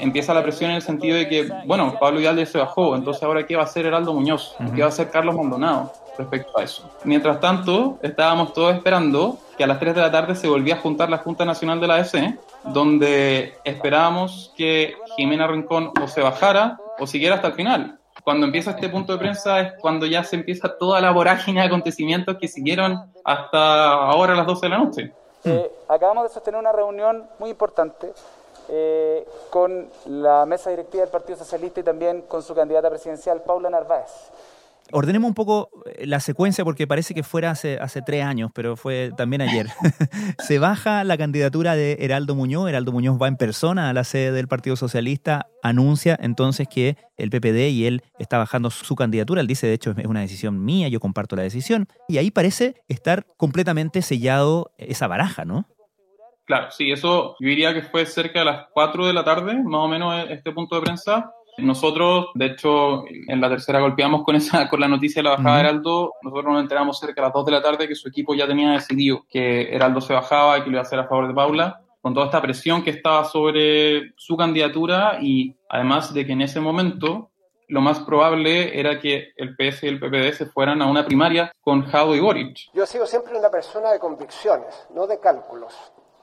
empieza 0.00 0.34
la 0.34 0.42
presión 0.42 0.70
en 0.70 0.76
el 0.76 0.82
sentido 0.82 1.16
de 1.16 1.28
que, 1.28 1.48
bueno, 1.64 1.96
Pablo 1.98 2.20
Hidalgo 2.20 2.44
se 2.46 2.58
bajó, 2.58 2.94
entonces 2.94 3.22
ahora 3.22 3.46
¿qué 3.46 3.56
va 3.56 3.62
a 3.62 3.64
hacer 3.64 3.86
Heraldo 3.86 4.12
Muñoz? 4.14 4.54
¿Qué 4.74 4.80
va 4.80 4.86
a 4.86 4.90
hacer 4.90 5.10
Carlos 5.10 5.34
Maldonado 5.34 5.92
respecto 6.16 6.58
a 6.58 6.62
eso? 6.62 6.88
Mientras 7.04 7.40
tanto, 7.40 7.98
estábamos 8.02 8.52
todos 8.52 8.74
esperando 8.74 9.38
que 9.56 9.64
a 9.64 9.66
las 9.66 9.80
3 9.80 9.94
de 9.94 10.00
la 10.00 10.10
tarde 10.10 10.34
se 10.34 10.48
volvía 10.48 10.74
a 10.74 10.78
juntar 10.78 11.10
la 11.10 11.18
Junta 11.18 11.44
Nacional 11.44 11.80
de 11.80 11.86
la 11.86 11.94
ADC, 11.96 12.38
donde 12.64 13.54
esperábamos 13.64 14.52
que 14.56 14.94
Jimena 15.16 15.46
Rincón 15.46 15.92
o 16.00 16.08
se 16.08 16.20
bajara 16.20 16.78
o 16.98 17.06
siguiera 17.06 17.36
hasta 17.36 17.48
el 17.48 17.54
final. 17.54 17.98
Cuando 18.28 18.44
empieza 18.44 18.72
este 18.72 18.90
punto 18.90 19.14
de 19.14 19.18
prensa 19.18 19.58
es 19.60 19.72
cuando 19.80 20.04
ya 20.04 20.22
se 20.22 20.36
empieza 20.36 20.76
toda 20.76 21.00
la 21.00 21.12
vorágine 21.12 21.62
de 21.62 21.66
acontecimientos 21.66 22.36
que 22.38 22.46
siguieron 22.46 23.10
hasta 23.24 23.90
ahora 23.90 24.34
a 24.34 24.36
las 24.36 24.46
12 24.46 24.66
de 24.66 24.68
la 24.68 24.78
noche. 24.78 25.12
Eh, 25.44 25.72
acabamos 25.88 26.24
de 26.24 26.34
sostener 26.34 26.60
una 26.60 26.70
reunión 26.70 27.26
muy 27.38 27.48
importante 27.48 28.12
eh, 28.68 29.26
con 29.48 29.88
la 30.04 30.44
mesa 30.44 30.68
directiva 30.68 31.04
del 31.04 31.10
Partido 31.10 31.38
Socialista 31.38 31.80
y 31.80 31.84
también 31.84 32.20
con 32.20 32.42
su 32.42 32.54
candidata 32.54 32.90
presidencial, 32.90 33.40
Paula 33.40 33.70
Narváez. 33.70 34.10
Ordenemos 34.92 35.28
un 35.28 35.34
poco 35.34 35.70
eh, 35.86 36.06
la 36.06 36.20
secuencia 36.20 36.64
porque 36.64 36.86
parece 36.86 37.14
que 37.14 37.22
fuera 37.22 37.50
hace, 37.50 37.78
hace 37.78 38.02
tres 38.02 38.24
años, 38.24 38.50
pero 38.54 38.76
fue 38.76 39.12
también 39.16 39.42
ayer. 39.42 39.68
Se 40.38 40.58
baja 40.58 41.04
la 41.04 41.18
candidatura 41.18 41.76
de 41.76 41.98
Heraldo 42.00 42.34
Muñoz. 42.34 42.68
Heraldo 42.68 42.92
Muñoz 42.92 43.18
va 43.20 43.28
en 43.28 43.36
persona 43.36 43.90
a 43.90 43.92
la 43.92 44.04
sede 44.04 44.32
del 44.32 44.48
Partido 44.48 44.76
Socialista, 44.76 45.46
anuncia 45.62 46.18
entonces 46.20 46.68
que 46.68 46.96
el 47.16 47.30
PPD 47.30 47.70
y 47.70 47.86
él 47.86 48.02
está 48.18 48.38
bajando 48.38 48.70
su 48.70 48.94
candidatura. 48.96 49.40
Él 49.40 49.46
dice, 49.46 49.66
de 49.66 49.74
hecho, 49.74 49.94
es 49.96 50.06
una 50.06 50.20
decisión 50.20 50.64
mía, 50.64 50.88
yo 50.88 51.00
comparto 51.00 51.36
la 51.36 51.42
decisión. 51.42 51.86
Y 52.08 52.18
ahí 52.18 52.30
parece 52.30 52.74
estar 52.88 53.26
completamente 53.36 54.02
sellado 54.02 54.72
esa 54.78 55.06
baraja, 55.06 55.44
¿no? 55.44 55.66
Claro, 56.48 56.70
sí, 56.70 56.90
eso 56.90 57.36
yo 57.38 57.48
diría 57.48 57.74
que 57.74 57.82
fue 57.82 58.06
cerca 58.06 58.38
de 58.38 58.46
las 58.46 58.68
4 58.72 59.06
de 59.06 59.12
la 59.12 59.22
tarde, 59.22 59.54
más 59.62 59.80
o 59.80 59.88
menos 59.88 60.14
este 60.30 60.50
punto 60.50 60.76
de 60.76 60.82
prensa. 60.82 61.30
Nosotros, 61.58 62.28
de 62.34 62.46
hecho, 62.46 63.04
en 63.08 63.40
la 63.40 63.48
tercera 63.48 63.80
golpeamos 63.80 64.22
con 64.24 64.36
esa 64.36 64.68
con 64.68 64.80
la 64.80 64.88
noticia 64.88 65.20
de 65.20 65.28
la 65.28 65.36
bajada 65.36 65.56
de 65.56 65.60
Heraldo. 65.60 66.14
Nosotros 66.22 66.52
nos 66.52 66.62
enteramos 66.62 66.98
cerca 66.98 67.20
de 67.20 67.26
las 67.26 67.34
2 67.34 67.46
de 67.46 67.52
la 67.52 67.62
tarde 67.62 67.88
que 67.88 67.94
su 67.94 68.08
equipo 68.08 68.34
ya 68.34 68.46
tenía 68.46 68.70
decidido 68.70 69.24
que 69.28 69.74
Heraldo 69.74 70.00
se 70.00 70.12
bajaba 70.12 70.58
y 70.58 70.62
que 70.62 70.66
lo 70.66 70.72
iba 70.72 70.80
a 70.80 70.82
hacer 70.82 71.00
a 71.00 71.08
favor 71.08 71.28
de 71.28 71.34
Paula, 71.34 71.82
con 72.00 72.14
toda 72.14 72.26
esta 72.26 72.40
presión 72.40 72.82
que 72.82 72.90
estaba 72.90 73.24
sobre 73.24 74.12
su 74.16 74.36
candidatura 74.36 75.18
y 75.20 75.56
además 75.68 76.14
de 76.14 76.24
que 76.24 76.32
en 76.32 76.42
ese 76.42 76.60
momento 76.60 77.30
lo 77.68 77.80
más 77.80 78.00
probable 78.00 78.78
era 78.78 78.98
que 78.98 79.32
el 79.36 79.54
PS 79.54 79.84
y 79.84 79.88
el 79.88 80.00
PPD 80.00 80.32
se 80.32 80.46
fueran 80.46 80.80
a 80.80 80.86
una 80.86 81.04
primaria 81.04 81.52
con 81.60 81.84
Jado 81.84 82.14
y 82.14 82.20
Boric. 82.20 82.70
Yo 82.72 82.84
he 82.84 82.86
sido 82.86 83.06
siempre 83.06 83.36
una 83.38 83.50
persona 83.50 83.92
de 83.92 83.98
convicciones, 83.98 84.86
no 84.94 85.06
de 85.06 85.20
cálculos. 85.20 85.74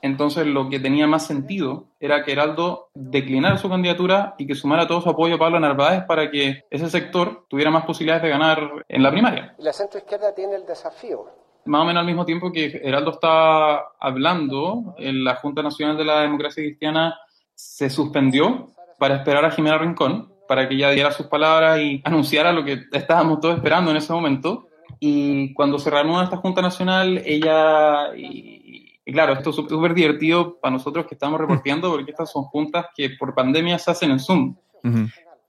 Entonces 0.06 0.46
lo 0.46 0.68
que 0.68 0.78
tenía 0.78 1.06
más 1.06 1.26
sentido 1.26 1.88
era 1.98 2.22
que 2.22 2.32
Heraldo 2.32 2.90
declinara 2.94 3.58
su 3.58 3.68
candidatura 3.68 4.34
y 4.38 4.46
que 4.46 4.54
sumara 4.54 4.86
todo 4.86 5.00
su 5.00 5.10
apoyo 5.10 5.34
a 5.34 5.38
Pablo 5.38 5.58
Narváez 5.58 6.04
para 6.04 6.30
que 6.30 6.64
ese 6.70 6.88
sector 6.88 7.44
tuviera 7.48 7.70
más 7.72 7.84
posibilidades 7.84 8.22
de 8.22 8.28
ganar 8.28 8.84
en 8.88 9.02
la 9.02 9.10
primaria. 9.10 9.54
La 9.58 9.72
centroizquierda 9.72 10.32
tiene 10.34 10.54
el 10.54 10.64
desafío. 10.64 11.26
Más 11.64 11.82
o 11.82 11.84
menos 11.84 12.00
al 12.00 12.06
mismo 12.06 12.24
tiempo 12.24 12.52
que 12.52 12.80
Heraldo 12.84 13.10
está 13.10 13.78
hablando, 13.98 14.94
en 14.98 15.24
la 15.24 15.34
Junta 15.34 15.62
Nacional 15.62 15.96
de 15.96 16.04
la 16.04 16.20
Democracia 16.20 16.62
Cristiana 16.62 17.18
se 17.54 17.90
suspendió 17.90 18.70
para 18.98 19.16
esperar 19.16 19.44
a 19.44 19.50
Jimena 19.50 19.78
Rincón, 19.78 20.32
para 20.46 20.68
que 20.68 20.76
ella 20.76 20.90
diera 20.90 21.10
sus 21.10 21.26
palabras 21.26 21.80
y 21.80 22.00
anunciara 22.04 22.52
lo 22.52 22.64
que 22.64 22.84
estábamos 22.92 23.40
todos 23.40 23.56
esperando 23.56 23.90
en 23.90 23.96
ese 23.96 24.12
momento. 24.12 24.68
Y 25.00 25.52
cuando 25.54 25.78
se 25.78 25.90
reanuda 25.90 26.24
esta 26.24 26.36
Junta 26.36 26.62
Nacional, 26.62 27.20
ella 27.26 28.14
y 28.16 28.65
claro, 29.12 29.34
esto 29.34 29.50
es 29.50 29.56
súper 29.56 29.94
divertido 29.94 30.58
para 30.58 30.72
nosotros 30.72 31.06
que 31.06 31.14
estamos 31.14 31.40
reporteando 31.40 31.90
porque 31.90 32.10
estas 32.10 32.30
son 32.30 32.44
juntas 32.44 32.86
que 32.94 33.10
por 33.10 33.34
pandemia 33.34 33.78
se 33.78 33.90
hacen 33.90 34.10
en 34.10 34.18
Zoom. 34.20 34.56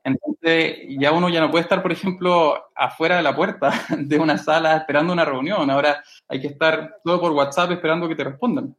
Entonces 0.04 0.78
ya 1.00 1.12
uno 1.12 1.28
ya 1.28 1.42
no 1.42 1.52
puede 1.52 1.64
estar, 1.64 1.82
por 1.82 1.92
ejemplo, 1.92 2.56
afuera 2.76 3.18
de 3.18 3.24
la 3.24 3.36
puerta 3.36 3.72
de 3.98 4.18
una 4.20 4.38
sala 4.38 4.78
esperando 4.78 5.12
una 5.12 5.26
reunión. 5.26 5.70
Ahora 5.70 6.02
hay 6.30 6.40
que 6.40 6.48
estar 6.48 6.98
todo 7.04 7.20
por 7.20 7.32
WhatsApp 7.32 7.72
esperando 7.72 8.08
que 8.08 8.16
te 8.16 8.24
respondan. 8.24 8.76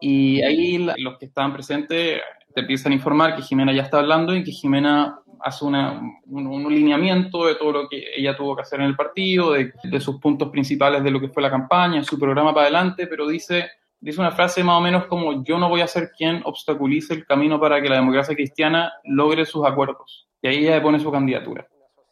Y 0.00 0.42
ahí 0.42 0.78
los 0.98 1.18
que 1.18 1.26
estaban 1.26 1.52
presentes 1.52 2.20
te 2.54 2.60
empiezan 2.60 2.92
a 2.92 2.96
informar 2.96 3.34
que 3.34 3.42
Jimena 3.42 3.72
ya 3.72 3.82
está 3.82 3.98
hablando 3.98 4.36
y 4.36 4.44
que 4.44 4.52
Jimena 4.52 5.20
hace 5.40 5.64
una, 5.64 6.00
un, 6.26 6.46
un, 6.46 6.74
lineamiento 6.74 7.46
de 7.46 7.54
todo 7.54 7.72
lo 7.72 7.88
que 7.88 8.02
ella 8.16 8.36
tuvo 8.36 8.56
que 8.56 8.62
hacer 8.62 8.80
en 8.80 8.86
el 8.86 8.96
partido, 8.96 9.52
de, 9.52 9.72
de 9.84 10.00
sus 10.00 10.18
puntos 10.18 10.50
principales 10.50 11.02
de 11.04 11.10
lo 11.10 11.20
que 11.20 11.28
fue 11.28 11.42
la 11.42 11.50
campaña, 11.50 12.02
su 12.02 12.18
programa 12.18 12.52
para 12.52 12.64
adelante, 12.64 13.06
pero 13.06 13.26
dice 13.28 13.68
dice 14.06 14.20
una 14.20 14.30
frase 14.30 14.62
más 14.62 14.78
o 14.78 14.80
menos 14.80 15.06
como 15.06 15.42
yo 15.42 15.58
no 15.58 15.68
voy 15.68 15.80
a 15.80 15.88
ser 15.88 16.12
quien 16.16 16.40
obstaculice 16.44 17.12
el 17.12 17.26
camino 17.26 17.58
para 17.58 17.82
que 17.82 17.88
la 17.88 17.96
democracia 17.96 18.36
cristiana 18.36 18.92
logre 19.04 19.44
sus 19.44 19.66
acuerdos. 19.66 20.28
Y 20.40 20.46
ahí 20.46 20.58
ella 20.58 20.80
pone 20.80 21.00
su 21.00 21.10
candidatura 21.10 21.66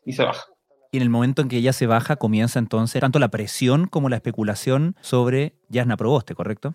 y 0.04 0.12
se 0.12 0.24
baja. 0.24 0.42
Y 0.90 0.96
en 0.96 1.04
el 1.04 1.10
momento 1.10 1.40
en 1.40 1.48
que 1.48 1.58
ella 1.58 1.72
se 1.72 1.86
baja 1.86 2.16
comienza 2.16 2.58
entonces 2.58 3.00
tanto 3.00 3.20
la 3.20 3.28
presión 3.28 3.86
como 3.86 4.08
la 4.08 4.16
especulación 4.16 4.96
sobre 5.02 5.54
Yasna 5.68 5.96
Proboste, 5.96 6.34
¿correcto? 6.34 6.74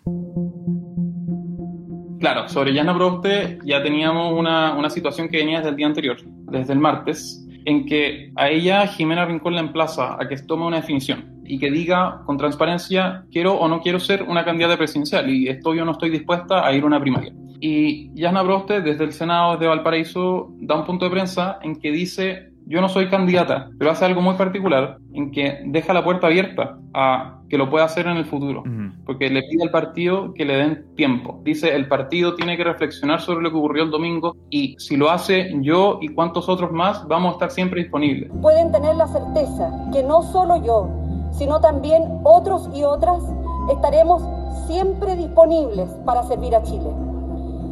Claro, 2.20 2.50
sobre 2.50 2.74
Yasna 2.74 2.94
Proboste 2.94 3.58
ya 3.64 3.82
teníamos 3.82 4.38
una, 4.38 4.74
una 4.74 4.90
situación 4.90 5.30
que 5.30 5.38
venía 5.38 5.58
desde 5.58 5.70
el 5.70 5.76
día 5.76 5.86
anterior, 5.86 6.18
desde 6.22 6.74
el 6.74 6.78
martes, 6.78 7.46
en 7.64 7.86
que 7.86 8.30
a 8.36 8.50
ella 8.50 8.86
Jimena 8.86 9.24
Rincón 9.24 9.54
la 9.54 9.60
emplaza 9.60 10.16
a 10.20 10.28
que 10.28 10.36
tome 10.36 10.66
una 10.66 10.76
definición 10.76 11.40
y 11.46 11.58
que 11.58 11.70
diga 11.70 12.20
con 12.26 12.36
transparencia 12.36 13.24
quiero 13.32 13.54
o 13.54 13.66
no 13.68 13.80
quiero 13.80 13.98
ser 13.98 14.22
una 14.24 14.44
candidata 14.44 14.76
presidencial 14.76 15.30
y 15.30 15.48
estoy 15.48 15.80
o 15.80 15.84
no 15.86 15.92
estoy 15.92 16.10
dispuesta 16.10 16.66
a 16.66 16.74
ir 16.74 16.82
a 16.82 16.86
una 16.86 17.00
primaria. 17.00 17.32
Y 17.58 18.12
Yasna 18.14 18.42
Broste 18.42 18.82
desde 18.82 19.04
el 19.04 19.12
Senado 19.12 19.56
de 19.56 19.66
Valparaíso 19.66 20.52
da 20.60 20.76
un 20.76 20.84
punto 20.84 21.06
de 21.06 21.10
prensa 21.10 21.58
en 21.62 21.80
que 21.80 21.90
dice 21.90 22.49
yo 22.70 22.80
no 22.80 22.88
soy 22.88 23.08
candidata, 23.08 23.68
pero 23.80 23.90
hace 23.90 24.04
algo 24.04 24.22
muy 24.22 24.34
particular 24.34 24.98
en 25.12 25.32
que 25.32 25.60
deja 25.66 25.92
la 25.92 26.04
puerta 26.04 26.28
abierta 26.28 26.78
a 26.94 27.40
que 27.48 27.58
lo 27.58 27.68
pueda 27.68 27.84
hacer 27.84 28.06
en 28.06 28.16
el 28.16 28.24
futuro, 28.24 28.62
porque 29.04 29.28
le 29.28 29.42
pide 29.42 29.64
al 29.64 29.72
partido 29.72 30.32
que 30.34 30.44
le 30.44 30.54
den 30.54 30.86
tiempo. 30.94 31.40
Dice, 31.42 31.74
el 31.74 31.88
partido 31.88 32.36
tiene 32.36 32.56
que 32.56 32.62
reflexionar 32.62 33.20
sobre 33.20 33.42
lo 33.42 33.50
que 33.50 33.56
ocurrió 33.56 33.82
el 33.82 33.90
domingo 33.90 34.36
y 34.50 34.76
si 34.78 34.96
lo 34.96 35.10
hace 35.10 35.52
yo 35.62 35.98
y 36.00 36.10
cuantos 36.10 36.48
otros 36.48 36.70
más, 36.70 37.04
vamos 37.08 37.30
a 37.30 37.32
estar 37.32 37.50
siempre 37.50 37.82
disponibles. 37.82 38.30
Pueden 38.40 38.70
tener 38.70 38.94
la 38.94 39.08
certeza 39.08 39.72
que 39.92 40.04
no 40.04 40.22
solo 40.22 40.64
yo, 40.64 40.88
sino 41.32 41.60
también 41.60 42.04
otros 42.22 42.70
y 42.72 42.84
otras 42.84 43.20
estaremos 43.68 44.22
siempre 44.68 45.16
disponibles 45.16 45.90
para 46.06 46.22
servir 46.22 46.54
a 46.54 46.62
Chile. 46.62 46.88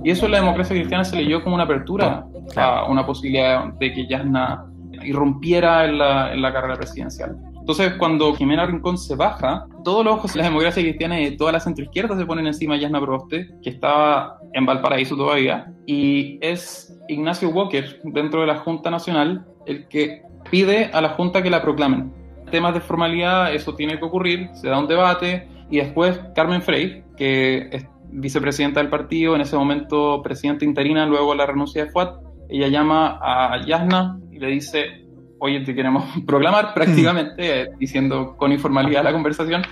Y 0.03 0.11
eso 0.11 0.27
en 0.27 0.33
la 0.33 0.41
democracia 0.41 0.75
cristiana 0.75 1.05
se 1.05 1.15
leyó 1.15 1.43
como 1.45 1.55
una 1.55 1.65
apertura 1.65 2.27
a 2.57 2.85
una 2.89 3.07
posibilidad 3.07 3.73
de 3.75 3.93
que 3.93 4.07
Yasna 4.09 4.65
irrumpiera 5.05 5.85
en 5.85 5.99
la, 5.99 6.33
en 6.33 6.43
la 6.43 6.53
carrera 6.53 6.77
presidencial. 6.77 7.37
Entonces, 7.69 7.93
cuando 7.99 8.35
Jimena 8.35 8.65
Rincón 8.65 8.97
se 8.97 9.15
baja, 9.15 9.67
todos 9.85 10.03
los 10.03 10.15
ojos 10.15 10.33
de 10.33 10.39
la 10.39 10.47
democracia 10.47 10.83
cristiana 10.83 11.21
y 11.21 11.31
de 11.31 11.37
toda 11.37 11.53
la 11.53 11.61
centroizquierda 11.61 12.17
se 12.17 12.25
ponen 12.25 12.47
encima 12.47 12.75
de 12.75 12.81
Yasna 12.81 12.99
Proboste, 12.99 13.51
que 13.63 13.69
estaba 13.69 14.39
en 14.55 14.65
Valparaíso 14.65 15.17
todavía, 15.17 15.71
y 15.85 16.39
es 16.41 16.99
Ignacio 17.09 17.51
Walker, 17.51 18.01
dentro 18.05 18.41
de 18.41 18.47
la 18.47 18.57
Junta 18.57 18.91
Nacional, 18.91 19.45
el 19.67 19.87
que 19.89 20.23
pide 20.51 20.91
a 20.95 21.03
la 21.03 21.11
Junta 21.11 21.43
que 21.43 21.51
la 21.51 21.61
proclamen. 21.61 22.11
Temas 22.51 22.73
de 22.73 22.81
formalidad, 22.81 23.53
eso 23.53 23.75
tiene 23.75 23.99
que 23.99 24.05
ocurrir, 24.07 24.49
se 24.55 24.69
da 24.69 24.79
un 24.79 24.89
debate, 24.89 25.47
y 25.71 25.77
después 25.77 26.19
Carmen 26.35 26.63
Frey, 26.63 27.05
que 27.19 27.69
es 27.71 27.87
vicepresidenta 28.11 28.81
del 28.81 28.89
partido, 28.89 29.35
en 29.35 29.43
ese 29.43 29.57
momento 29.57 30.23
presidenta 30.23 30.65
interina, 30.65 31.05
luego 31.05 31.35
la 31.35 31.45
renuncia 31.45 31.85
de 31.85 31.91
FUAT, 31.91 32.23
ella 32.49 32.69
llama 32.69 33.19
a 33.21 33.61
Yasna 33.67 34.19
y 34.39 34.41
le 34.41 34.49
dice, 34.49 35.05
oye, 35.39 35.61
te 35.61 35.75
queremos 35.75 36.05
proclamar 36.27 36.75
prácticamente, 36.75 37.63
eh, 37.63 37.69
diciendo 37.79 38.37
con 38.37 38.53
informalidad 38.53 39.05
la 39.05 39.13
conversación, 39.13 39.63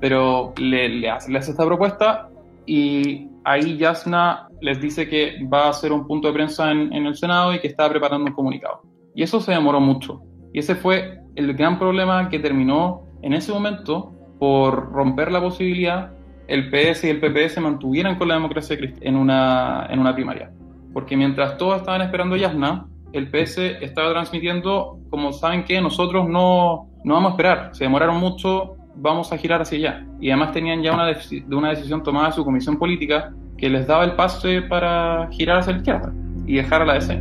pero 0.00 0.52
le, 0.56 0.88
le, 0.88 1.10
hace, 1.10 1.30
le 1.30 1.38
hace 1.38 1.50
esta 1.50 1.64
propuesta 1.64 2.28
y 2.66 3.28
ahí 3.44 3.76
Yasna 3.76 4.48
les 4.60 4.80
dice 4.80 5.08
que 5.08 5.36
va 5.52 5.66
a 5.66 5.70
hacer 5.70 5.92
un 5.92 6.06
punto 6.06 6.28
de 6.28 6.34
prensa 6.34 6.70
en, 6.72 6.92
en, 6.92 7.06
el 7.06 7.16
Senado 7.16 7.54
y 7.54 7.60
que 7.60 7.68
está 7.68 7.88
preparando 7.88 8.26
un 8.26 8.32
comunicado. 8.32 8.82
Y 9.14 9.22
eso 9.22 9.40
se 9.40 9.52
demoró 9.52 9.80
mucho. 9.80 10.22
Y 10.52 10.58
ese 10.58 10.74
fue 10.74 11.20
el 11.36 11.54
gran 11.54 11.78
problema 11.78 12.28
que 12.28 12.38
terminó 12.38 13.02
en 13.22 13.34
ese 13.34 13.52
momento 13.52 14.12
por 14.38 14.92
romper 14.92 15.30
la 15.30 15.40
posibilidad 15.40 16.10
el 16.48 16.70
PS 16.70 17.04
y 17.04 17.08
el 17.08 17.20
PP 17.20 17.48
se 17.48 17.60
mantuvieran 17.60 18.16
con 18.16 18.28
la 18.28 18.34
democracia 18.34 18.78
en 19.00 19.16
una, 19.16 19.86
en 19.90 19.98
una 19.98 20.14
primaria. 20.14 20.50
Porque 20.92 21.16
mientras 21.16 21.58
todos 21.58 21.78
estaban 21.78 22.02
esperando 22.02 22.36
Yasna, 22.36 22.86
el 23.12 23.28
PS 23.30 23.58
estaba 23.80 24.10
transmitiendo 24.10 24.98
como 25.10 25.32
saben 25.32 25.64
que 25.64 25.80
nosotros 25.80 26.28
no, 26.28 26.88
no 27.04 27.14
vamos 27.14 27.30
a 27.30 27.32
esperar, 27.32 27.70
se 27.72 27.84
demoraron 27.84 28.18
mucho, 28.18 28.76
vamos 28.96 29.32
a 29.32 29.38
girar 29.38 29.62
hacia 29.62 29.78
allá. 29.78 30.06
Y 30.20 30.30
además 30.30 30.52
tenían 30.52 30.82
ya 30.82 30.92
una, 30.92 31.06
de 31.06 31.56
una 31.56 31.70
decisión 31.70 32.02
tomada 32.02 32.32
su 32.32 32.44
comisión 32.44 32.78
política 32.78 33.32
que 33.56 33.70
les 33.70 33.86
daba 33.86 34.04
el 34.04 34.16
pase 34.16 34.62
para 34.62 35.28
girar 35.30 35.58
hacia 35.58 35.72
la 35.72 35.78
izquierda 35.78 36.12
y 36.46 36.56
dejar 36.56 36.82
a 36.82 36.84
la 36.84 36.94
DC. 36.94 37.12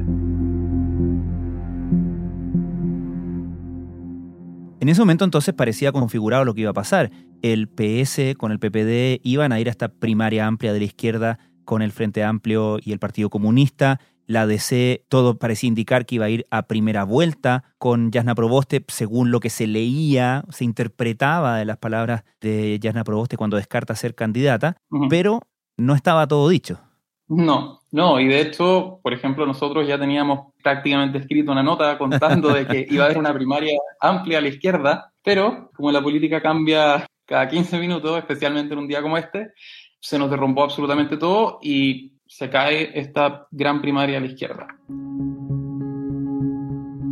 En 4.81 4.89
ese 4.89 5.01
momento 5.01 5.25
entonces 5.25 5.53
parecía 5.53 5.91
configurado 5.91 6.45
lo 6.45 6.53
que 6.53 6.61
iba 6.61 6.69
a 6.69 6.73
pasar. 6.73 7.09
El 7.41 7.67
PS 7.67 8.35
con 8.37 8.51
el 8.51 8.59
PPD 8.59 9.19
iban 9.23 9.51
a 9.51 9.59
ir 9.59 9.67
a 9.67 9.71
esta 9.71 9.87
primaria 9.87 10.45
amplia 10.45 10.73
de 10.73 10.79
la 10.79 10.85
izquierda 10.85 11.39
con 11.63 11.81
el 11.81 11.91
Frente 11.91 12.23
Amplio 12.23 12.77
y 12.83 12.91
el 12.91 12.99
Partido 12.99 13.29
Comunista 13.29 13.99
la 14.27 14.47
DC 14.47 15.05
todo 15.09 15.37
parecía 15.37 15.67
indicar 15.67 16.05
que 16.05 16.15
iba 16.15 16.25
a 16.25 16.29
ir 16.29 16.47
a 16.49 16.63
primera 16.63 17.03
vuelta 17.03 17.63
con 17.77 18.11
Yasna 18.11 18.35
Proboste, 18.35 18.83
según 18.87 19.31
lo 19.31 19.39
que 19.39 19.49
se 19.49 19.67
leía, 19.67 20.43
se 20.49 20.63
interpretaba 20.63 21.57
de 21.57 21.65
las 21.65 21.77
palabras 21.77 22.23
de 22.41 22.79
Yasna 22.79 23.03
Proboste 23.03 23.37
cuando 23.37 23.57
descarta 23.57 23.95
ser 23.95 24.15
candidata, 24.15 24.77
pero 25.09 25.41
no 25.77 25.95
estaba 25.95 26.27
todo 26.27 26.49
dicho. 26.49 26.79
No, 27.27 27.81
no, 27.91 28.19
y 28.19 28.27
de 28.27 28.41
hecho, 28.41 28.99
por 29.01 29.13
ejemplo, 29.13 29.47
nosotros 29.47 29.87
ya 29.87 29.99
teníamos 29.99 30.53
prácticamente 30.61 31.17
escrito 31.17 31.51
una 31.51 31.63
nota 31.63 31.97
contando 31.97 32.49
de 32.49 32.67
que 32.67 32.85
iba 32.89 33.03
a 33.03 33.05
haber 33.05 33.17
una 33.17 33.33
primaria 33.33 33.79
amplia 33.99 34.37
a 34.37 34.41
la 34.41 34.49
izquierda, 34.49 35.11
pero 35.23 35.71
como 35.75 35.91
la 35.91 36.03
política 36.03 36.39
cambia 36.41 37.07
cada 37.25 37.49
15 37.49 37.79
minutos, 37.79 38.17
especialmente 38.19 38.73
en 38.73 38.79
un 38.79 38.87
día 38.87 39.01
como 39.01 39.17
este, 39.17 39.53
se 39.99 40.19
nos 40.19 40.29
derrumbó 40.29 40.63
absolutamente 40.63 41.17
todo 41.17 41.57
y 41.63 42.14
se 42.37 42.49
cae 42.49 42.91
esta 42.99 43.47
gran 43.49 43.81
primaria 43.81 44.17
a 44.17 44.19
la 44.19 44.25
izquierda. 44.25 44.67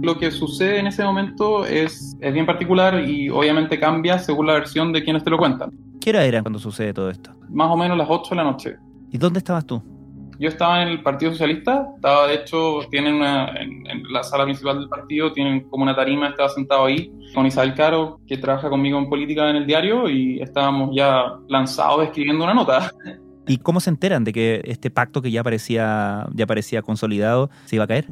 Lo 0.02 0.18
que 0.20 0.32
sucede 0.32 0.80
en 0.80 0.88
ese 0.88 1.02
momento 1.02 1.66
es, 1.66 2.18
es 2.20 2.34
bien 2.34 2.46
particular 2.46 3.08
y 3.08 3.30
obviamente 3.30 3.80
cambia 3.80 4.20
según 4.20 4.48
la 4.48 4.56
versión 4.56 4.92
de 4.92 5.02
quienes 5.02 5.24
te 5.24 5.30
lo 5.30 5.38
cuentan. 5.38 5.72
¿Qué 6.02 6.10
hora 6.10 6.26
era 6.26 6.42
cuando 6.42 6.60
sucede 6.60 6.94
todo 6.94 7.10
esto? 7.10 7.34
Más 7.50 7.72
o 7.72 7.78
menos 7.78 7.98
las 7.98 8.08
8 8.10 8.32
de 8.32 8.36
la 8.36 8.44
noche. 8.44 8.76
¿Y 9.12 9.18
dónde 9.18 9.40
estabas 9.40 9.66
tú? 9.66 9.82
Yo 10.40 10.50
estaba 10.50 10.82
en 10.82 10.90
el 10.90 11.02
Partido 11.02 11.32
Socialista, 11.32 11.88
estaba 11.96 12.28
de 12.28 12.34
hecho, 12.34 12.82
tienen 12.92 13.14
una, 13.14 13.48
en, 13.62 13.88
en, 13.88 14.04
la 14.12 14.24
sala 14.24 14.44
principal 14.44 14.78
del 14.78 14.90
partido, 14.90 15.32
tienen 15.32 15.70
como 15.70 15.84
una 15.84 15.96
tarima, 15.96 16.28
estaba 16.28 16.50
sentado 16.50 16.84
ahí 16.84 17.14
con 17.34 17.46
Isabel 17.46 17.74
Caro, 17.76 18.20
que 18.28 18.38
trabaja 18.38 18.70
conmigo 18.70 19.00
en 19.00 19.08
política 19.08 19.50
en 19.50 19.56
el 19.56 19.66
diario, 19.66 20.10
y 20.10 20.42
estábamos 20.42 20.94
ya 20.94 21.38
lanzados 21.48 22.04
escribiendo 22.04 22.44
una 22.44 22.54
nota. 22.54 22.92
¿Y 23.48 23.58
cómo 23.58 23.80
se 23.80 23.90
enteran 23.90 24.24
de 24.24 24.32
que 24.32 24.62
este 24.66 24.90
pacto 24.90 25.22
que 25.22 25.32
ya 25.32 25.44
parecía, 25.44 26.28
ya 26.34 26.48
parecía 26.48 26.82
consolidado 26.82 27.50
se 27.66 27.76
iba 27.76 27.86
a 27.86 27.88
caer? 27.88 28.08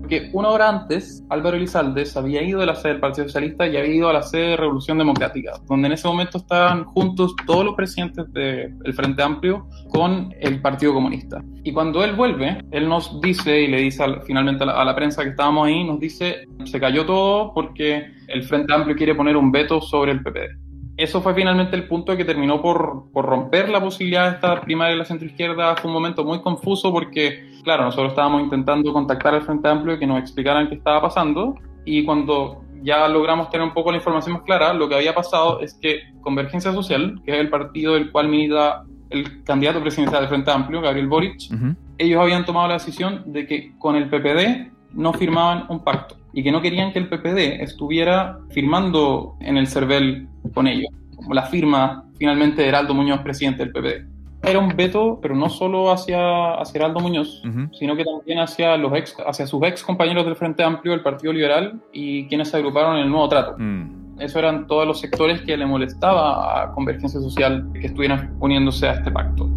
Porque 0.00 0.30
una 0.32 0.50
hora 0.50 0.68
antes, 0.68 1.24
Álvaro 1.30 1.56
Elizalde 1.56 2.04
había 2.16 2.42
ido 2.42 2.60
de 2.60 2.66
la 2.66 2.74
sede 2.74 2.92
del 2.92 3.00
Partido 3.00 3.28
Socialista 3.28 3.66
y 3.66 3.76
había 3.76 3.94
ido 3.94 4.08
a 4.08 4.12
la 4.12 4.22
sede 4.22 4.48
de 4.48 4.56
Revolución 4.56 4.98
Democrática, 4.98 5.52
donde 5.68 5.86
en 5.86 5.92
ese 5.92 6.06
momento 6.06 6.38
estaban 6.38 6.84
juntos 6.84 7.34
todos 7.46 7.64
los 7.64 7.74
presidentes 7.74 8.30
del 8.32 8.94
Frente 8.94 9.22
Amplio 9.22 9.66
con 9.90 10.34
el 10.40 10.60
Partido 10.60 10.92
Comunista. 10.92 11.42
Y 11.64 11.72
cuando 11.72 12.04
él 12.04 12.14
vuelve, 12.14 12.58
él 12.72 12.88
nos 12.88 13.20
dice, 13.20 13.62
y 13.62 13.68
le 13.68 13.78
dice 13.78 14.04
finalmente 14.26 14.64
a 14.64 14.66
la, 14.66 14.72
a 14.74 14.84
la 14.84 14.94
prensa 14.94 15.22
que 15.22 15.30
estábamos 15.30 15.66
ahí, 15.66 15.84
nos 15.84 15.98
dice, 15.98 16.46
se 16.64 16.78
cayó 16.78 17.06
todo 17.06 17.54
porque 17.54 18.04
el 18.28 18.42
Frente 18.42 18.72
Amplio 18.74 18.96
quiere 18.96 19.14
poner 19.14 19.36
un 19.36 19.50
veto 19.50 19.80
sobre 19.80 20.12
el 20.12 20.22
PPD 20.22 20.61
eso 21.02 21.20
fue 21.20 21.34
finalmente 21.34 21.74
el 21.76 21.88
punto 21.88 22.16
que 22.16 22.24
terminó 22.24 22.62
por, 22.62 23.10
por, 23.12 23.24
romper 23.24 23.68
la 23.68 23.80
posibilidad 23.80 24.28
de 24.28 24.34
esta 24.36 24.60
primaria 24.60 24.92
de 24.92 24.98
la 24.98 25.04
centroizquierda. 25.04 25.76
Fue 25.76 25.88
un 25.88 25.94
momento 25.94 26.24
muy 26.24 26.40
confuso 26.40 26.92
porque, 26.92 27.50
claro, 27.64 27.84
nosotros 27.84 28.12
estábamos 28.12 28.42
intentando 28.42 28.92
contactar 28.92 29.34
al 29.34 29.42
Frente 29.42 29.68
Amplio 29.68 29.94
y 29.94 29.98
que 29.98 30.06
nos 30.06 30.18
explicaran 30.18 30.68
qué 30.68 30.76
estaba 30.76 31.02
pasando. 31.02 31.56
Y 31.84 32.04
cuando 32.04 32.62
ya 32.82 33.08
logramos 33.08 33.50
tener 33.50 33.66
un 33.66 33.74
poco 33.74 33.90
la 33.90 33.98
información 33.98 34.34
más 34.34 34.42
clara, 34.42 34.72
lo 34.72 34.88
que 34.88 34.94
había 34.94 35.14
pasado 35.14 35.60
es 35.60 35.74
que 35.74 36.02
Convergencia 36.20 36.72
Social, 36.72 37.20
que 37.24 37.32
es 37.32 37.38
el 37.38 37.50
partido 37.50 37.94
del 37.94 38.12
cual 38.12 38.28
milita 38.28 38.84
el 39.10 39.42
candidato 39.44 39.80
presidencial 39.80 40.22
del 40.22 40.28
Frente 40.28 40.50
Amplio, 40.50 40.80
Gabriel 40.80 41.08
Boric, 41.08 41.34
uh 41.50 41.54
-huh. 41.54 41.76
ellos 41.98 42.20
habían 42.20 42.44
tomado 42.44 42.68
la 42.68 42.74
decisión 42.74 43.24
de 43.26 43.46
que 43.46 43.72
con 43.78 43.96
el 43.96 44.08
PPD 44.08 44.72
no 44.92 45.12
firmaban 45.12 45.66
un 45.68 45.84
pacto 45.84 46.21
y 46.32 46.42
que 46.42 46.52
no 46.52 46.60
querían 46.60 46.92
que 46.92 46.98
el 46.98 47.08
PPD 47.08 47.62
estuviera 47.62 48.38
firmando 48.50 49.36
en 49.40 49.56
el 49.56 49.66
CERVEL 49.66 50.28
con 50.54 50.66
ellos, 50.66 50.90
como 51.16 51.34
la 51.34 51.42
firma 51.42 52.04
finalmente 52.16 52.62
de 52.62 52.68
Heraldo 52.68 52.94
Muñoz, 52.94 53.20
presidente 53.20 53.64
del 53.64 53.72
PPD. 53.72 54.12
Era 54.44 54.58
un 54.58 54.74
veto, 54.76 55.20
pero 55.22 55.36
no 55.36 55.48
solo 55.48 55.92
hacia, 55.92 56.54
hacia 56.54 56.78
Heraldo 56.78 57.00
Muñoz, 57.00 57.42
uh 57.44 57.48
-huh. 57.48 57.70
sino 57.78 57.94
que 57.94 58.04
también 58.04 58.40
hacia, 58.40 58.76
los 58.76 58.92
ex, 58.94 59.16
hacia 59.24 59.46
sus 59.46 59.62
ex 59.62 59.84
compañeros 59.84 60.24
del 60.24 60.34
Frente 60.34 60.64
Amplio, 60.64 60.92
del 60.92 61.02
Partido 61.02 61.32
Liberal 61.32 61.80
y 61.92 62.26
quienes 62.26 62.48
se 62.48 62.56
agruparon 62.56 62.96
en 62.96 63.04
el 63.04 63.10
nuevo 63.10 63.28
trato. 63.28 63.54
Mm. 63.56 64.02
Eso 64.18 64.38
eran 64.38 64.66
todos 64.66 64.86
los 64.86 65.00
sectores 65.00 65.40
que 65.42 65.56
le 65.56 65.64
molestaba 65.64 66.64
a 66.64 66.72
Convergencia 66.72 67.20
Social 67.20 67.68
que 67.72 67.86
estuvieran 67.86 68.34
uniéndose 68.40 68.88
a 68.88 68.94
este 68.94 69.10
pacto. 69.10 69.48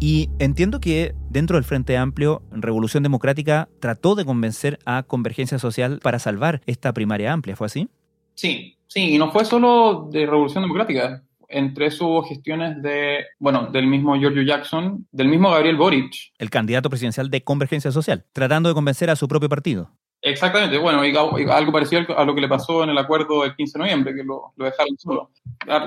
Y 0.00 0.28
entiendo 0.38 0.80
que 0.80 1.14
dentro 1.32 1.56
del 1.56 1.64
Frente 1.64 1.96
Amplio, 1.96 2.42
Revolución 2.52 3.02
Democrática 3.02 3.68
trató 3.80 4.14
de 4.14 4.24
convencer 4.24 4.78
a 4.84 5.02
Convergencia 5.02 5.58
Social 5.58 5.98
para 6.02 6.18
salvar 6.18 6.60
esta 6.66 6.92
primaria 6.92 7.32
amplia, 7.32 7.56
¿fue 7.56 7.66
así? 7.66 7.88
Sí, 8.34 8.76
sí, 8.86 9.14
y 9.14 9.18
no 9.18 9.32
fue 9.32 9.44
solo 9.44 10.08
de 10.12 10.26
Revolución 10.26 10.62
Democrática. 10.62 11.22
Entre 11.48 11.86
eso 11.86 12.06
hubo 12.06 12.22
gestiones 12.22 12.82
de, 12.82 13.24
bueno, 13.38 13.66
del 13.66 13.86
mismo 13.86 14.16
Giorgio 14.16 14.42
Jackson, 14.42 15.06
del 15.10 15.28
mismo 15.28 15.50
Gabriel 15.50 15.76
Boric. 15.76 16.32
El 16.38 16.50
candidato 16.50 16.88
presidencial 16.88 17.30
de 17.30 17.42
Convergencia 17.42 17.92
Social, 17.92 18.24
tratando 18.32 18.68
de 18.68 18.74
convencer 18.74 19.10
a 19.10 19.16
su 19.16 19.28
propio 19.28 19.48
partido. 19.48 19.90
Exactamente, 20.20 20.78
bueno, 20.78 21.04
y 21.04 21.14
algo 21.16 21.72
parecido 21.72 22.16
a 22.16 22.24
lo 22.24 22.34
que 22.34 22.40
le 22.40 22.48
pasó 22.48 22.84
en 22.84 22.90
el 22.90 22.98
acuerdo 22.98 23.42
del 23.42 23.56
15 23.56 23.72
de 23.72 23.84
noviembre, 23.84 24.14
que 24.14 24.22
lo, 24.22 24.52
lo 24.56 24.64
dejaron 24.64 24.96
solo. 24.96 25.30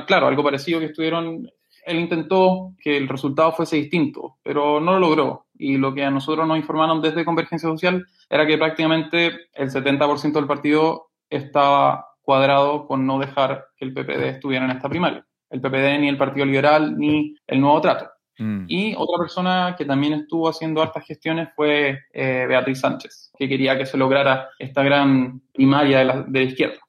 Claro, 0.08 0.28
algo 0.28 0.44
parecido 0.44 0.80
que 0.80 0.88
estuvieron 0.88 1.50
él 1.86 2.00
intentó 2.00 2.74
que 2.80 2.98
el 2.98 3.08
resultado 3.08 3.52
fuese 3.52 3.78
distinto, 3.78 4.38
pero 4.44 4.80
no 4.80 4.94
lo 4.94 5.00
logró. 5.00 5.46
Y 5.58 5.78
lo 5.78 5.94
que 5.94 6.04
a 6.04 6.12
nosotros 6.12 6.48
nos 6.48 6.58
informaron 6.58 7.02
desde 7.02 7.26
Convergencia 7.26 7.70
Social 7.70 8.06
era 8.30 8.46
que 8.46 8.58
prácticamente 8.58 9.32
el 9.54 9.70
70% 9.70 10.34
del 10.34 10.48
partido 10.48 11.12
estaba 11.30 12.08
cuadrado 12.22 12.88
con 12.88 13.06
no 13.06 13.20
dejar 13.20 13.68
que 13.78 13.86
el 13.86 13.94
PPD 13.94 14.24
estuviera 14.30 14.66
en 14.66 14.72
esta 14.72 14.90
primaria. 14.90 15.26
El 15.50 15.62
PPD, 15.62 16.00
ni 16.00 16.10
el 16.10 16.18
Partido 16.18 16.46
Liberal, 16.46 16.98
ni 16.98 17.36
el 17.48 17.62
Nuevo 17.62 17.80
Trato. 17.82 18.10
Mm. 18.38 18.66
Y 18.68 18.96
otra 18.98 19.20
persona 19.20 19.76
que 19.78 19.86
también 19.86 20.14
estuvo 20.14 20.50
haciendo 20.50 20.82
hartas 20.82 21.06
gestiones 21.06 21.50
fue 21.56 22.00
eh, 22.12 22.46
Beatriz 22.48 22.80
Sánchez, 22.80 23.32
que 23.38 23.48
quería 23.48 23.78
que 23.78 23.86
se 23.86 23.98
lograra 23.98 24.50
esta 24.60 24.84
gran 24.84 25.42
primaria 25.54 26.00
de 26.00 26.06
la, 26.06 26.24
de 26.24 26.40
la 26.40 26.46
izquierda. 26.46 26.80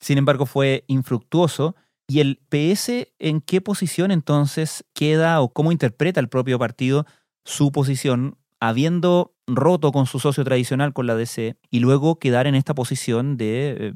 Sin 0.00 0.18
embargo, 0.18 0.46
fue 0.46 0.84
infructuoso 0.88 1.76
¿Y 2.08 2.20
el 2.20 2.38
PS 2.48 3.08
en 3.18 3.40
qué 3.40 3.60
posición 3.60 4.10
entonces 4.10 4.84
queda 4.94 5.40
o 5.40 5.52
cómo 5.52 5.72
interpreta 5.72 6.20
el 6.20 6.28
propio 6.28 6.58
partido 6.58 7.04
su 7.44 7.72
posición 7.72 8.38
habiendo 8.60 9.34
roto 9.46 9.92
con 9.92 10.06
su 10.06 10.18
socio 10.18 10.44
tradicional, 10.44 10.92
con 10.92 11.06
la 11.06 11.14
DC, 11.14 11.56
y 11.70 11.80
luego 11.80 12.18
quedar 12.18 12.46
en 12.46 12.54
esta 12.54 12.74
posición 12.74 13.36
de, 13.36 13.94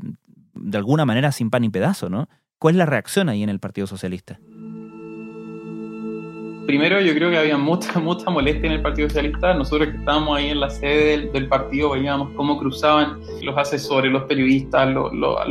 de 0.55 0.79
alguna 0.79 1.05
manera, 1.05 1.33
sin 1.33 1.51
pan 1.51 1.63
ni 1.63 1.71
pedazo, 1.71 2.09
¿no? 2.09 2.29
¿Cuál 2.59 2.75
es 2.75 2.79
la 2.79 2.87
reacción 2.87 3.29
ahí 3.29 3.43
en 3.43 3.49
el 3.49 3.59
Partido 3.59 3.87
Socialista? 3.87 4.39
Primero, 6.67 7.01
yo 7.01 7.15
creo 7.15 7.31
que 7.31 7.39
había 7.39 7.59
mucha, 7.59 7.99
mucha 8.01 8.31
molestia 8.31 8.67
en 8.67 8.75
el 8.75 8.83
Partido 8.83 9.09
Socialista. 9.09 9.55
Nosotros 9.55 9.89
que 9.89 9.97
estábamos 9.97 10.39
ahí 10.39 10.51
en 10.51 10.61
la 10.61 10.71
sede 10.71 11.29
del, 11.33 11.49
partido 11.49 11.91
veíamos 11.91 12.31
cómo 12.37 12.59
cruzaban 12.59 13.19
los 13.43 13.57
asesores, 13.59 14.13
los 14.13 14.25
periodistas, 14.25 14.89
los, 14.95 15.11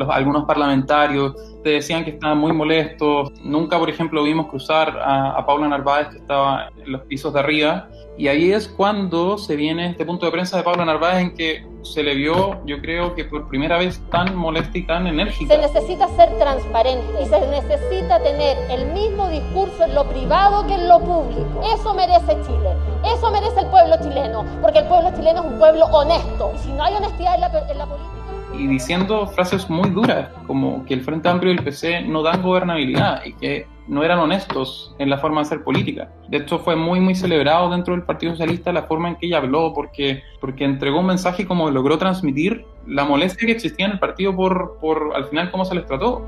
algunos 0.09 0.45
parlamentarios. 0.45 1.35
Te 1.63 1.71
decían 1.71 2.03
que 2.03 2.11
estaban 2.11 2.37
muy 2.37 2.53
molestos. 2.53 3.31
Nunca, 3.43 3.77
por 3.77 3.89
ejemplo, 3.89 4.23
vimos 4.23 4.47
cruzar 4.47 4.97
a, 5.03 5.45
Paula 5.45 5.67
Narváez, 5.67 6.09
que 6.09 6.17
estaba 6.17 6.69
en 6.77 6.91
los 6.91 7.01
pisos 7.01 7.33
de 7.33 7.39
arriba. 7.39 7.89
Y 8.17 8.27
ahí 8.27 8.51
es 8.51 8.67
cuando 8.67 9.37
se 9.37 9.55
viene 9.55 9.87
este 9.87 10.05
punto 10.05 10.25
de 10.25 10.31
prensa 10.31 10.57
de 10.57 10.63
Paula 10.63 10.83
Narváez 10.83 11.21
en 11.21 11.33
que 11.35 11.65
se 11.83 12.03
le 12.03 12.15
vio, 12.15 12.59
yo 12.65 12.81
creo 12.81 13.15
que 13.15 13.23
por 13.23 13.47
primera 13.47 13.77
vez 13.77 14.01
tan 14.09 14.35
molesta 14.35 14.77
y 14.77 14.85
tan 14.85 15.07
enérgica. 15.07 15.55
Se 15.55 15.61
necesita 15.61 16.07
ser 16.09 16.29
transparente 16.37 17.23
y 17.23 17.25
se 17.25 17.39
necesita 17.47 18.21
tener 18.21 18.57
el 18.69 18.91
mismo 18.91 19.29
discurso 19.29 19.85
en 19.85 19.95
lo 19.95 20.03
privado 20.09 20.67
que 20.67 20.73
en 20.73 20.89
lo 20.89 20.99
público. 20.99 21.61
Eso 21.73 21.93
merece 21.93 22.37
Chile, 22.45 22.73
eso 23.05 23.31
merece 23.31 23.61
el 23.61 23.67
pueblo 23.67 23.95
chileno, 24.01 24.45
porque 24.61 24.79
el 24.79 24.87
pueblo 24.87 25.11
chileno 25.15 25.39
es 25.39 25.51
un 25.51 25.57
pueblo 25.57 25.85
honesto. 25.85 26.51
Y 26.55 26.57
si 26.59 26.71
no 26.73 26.83
hay 26.83 26.95
honestidad 26.95 27.35
en 27.35 27.77
la 27.77 27.85
política 27.85 28.18
y 28.57 28.67
diciendo 28.67 29.27
frases 29.27 29.69
muy 29.69 29.89
duras, 29.89 30.29
como 30.47 30.85
que 30.85 30.93
el 30.93 31.01
Frente 31.01 31.29
Amplio 31.29 31.53
y 31.53 31.57
el 31.57 31.63
PC 31.63 32.01
no 32.03 32.23
dan 32.23 32.41
gobernabilidad 32.41 33.23
y 33.25 33.33
que 33.33 33.67
no 33.87 34.03
eran 34.03 34.19
honestos 34.19 34.95
en 34.99 35.09
la 35.09 35.17
forma 35.17 35.41
de 35.41 35.47
hacer 35.47 35.63
política. 35.63 36.11
De 36.29 36.37
hecho, 36.37 36.59
fue 36.59 36.75
muy, 36.75 36.99
muy 36.99 37.15
celebrado 37.15 37.69
dentro 37.69 37.95
del 37.95 38.03
Partido 38.03 38.33
Socialista 38.33 38.71
la 38.71 38.83
forma 38.83 39.09
en 39.09 39.15
que 39.15 39.27
ella 39.27 39.37
habló, 39.37 39.73
porque, 39.73 40.23
porque 40.39 40.63
entregó 40.63 40.99
un 40.99 41.07
mensaje 41.07 41.45
como 41.45 41.71
logró 41.71 41.97
transmitir 41.97 42.65
la 42.85 43.03
molestia 43.03 43.45
que 43.47 43.53
existía 43.53 43.85
en 43.87 43.93
el 43.93 43.99
partido 43.99 44.35
por, 44.35 44.77
por 44.79 45.11
al 45.15 45.25
final 45.25 45.51
cómo 45.51 45.65
se 45.65 45.75
les 45.75 45.85
trató. 45.85 46.25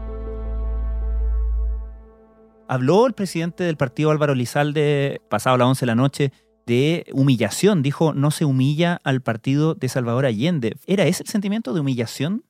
Habló 2.68 3.06
el 3.06 3.14
presidente 3.14 3.64
del 3.64 3.78
partido 3.78 4.12
Álvaro 4.12 4.34
Lizalde 4.34 5.22
pasado 5.30 5.58
las 5.58 5.68
11 5.68 5.82
de 5.82 5.88
la 5.88 5.96
noche 5.96 6.32
de 6.66 7.06
humillación. 7.14 7.84
Dijo, 7.84 8.14
no 8.14 8.32
se 8.32 8.46
humilla 8.46 9.00
al 9.04 9.22
partido 9.22 9.76
de 9.76 9.90
Salvador 9.90 10.26
Allende. 10.26 10.76
¿Era 10.88 11.06
ese 11.06 11.24
el 11.24 11.30
sentimiento 11.30 11.74
de 11.74 11.82
humillación? 11.82 12.44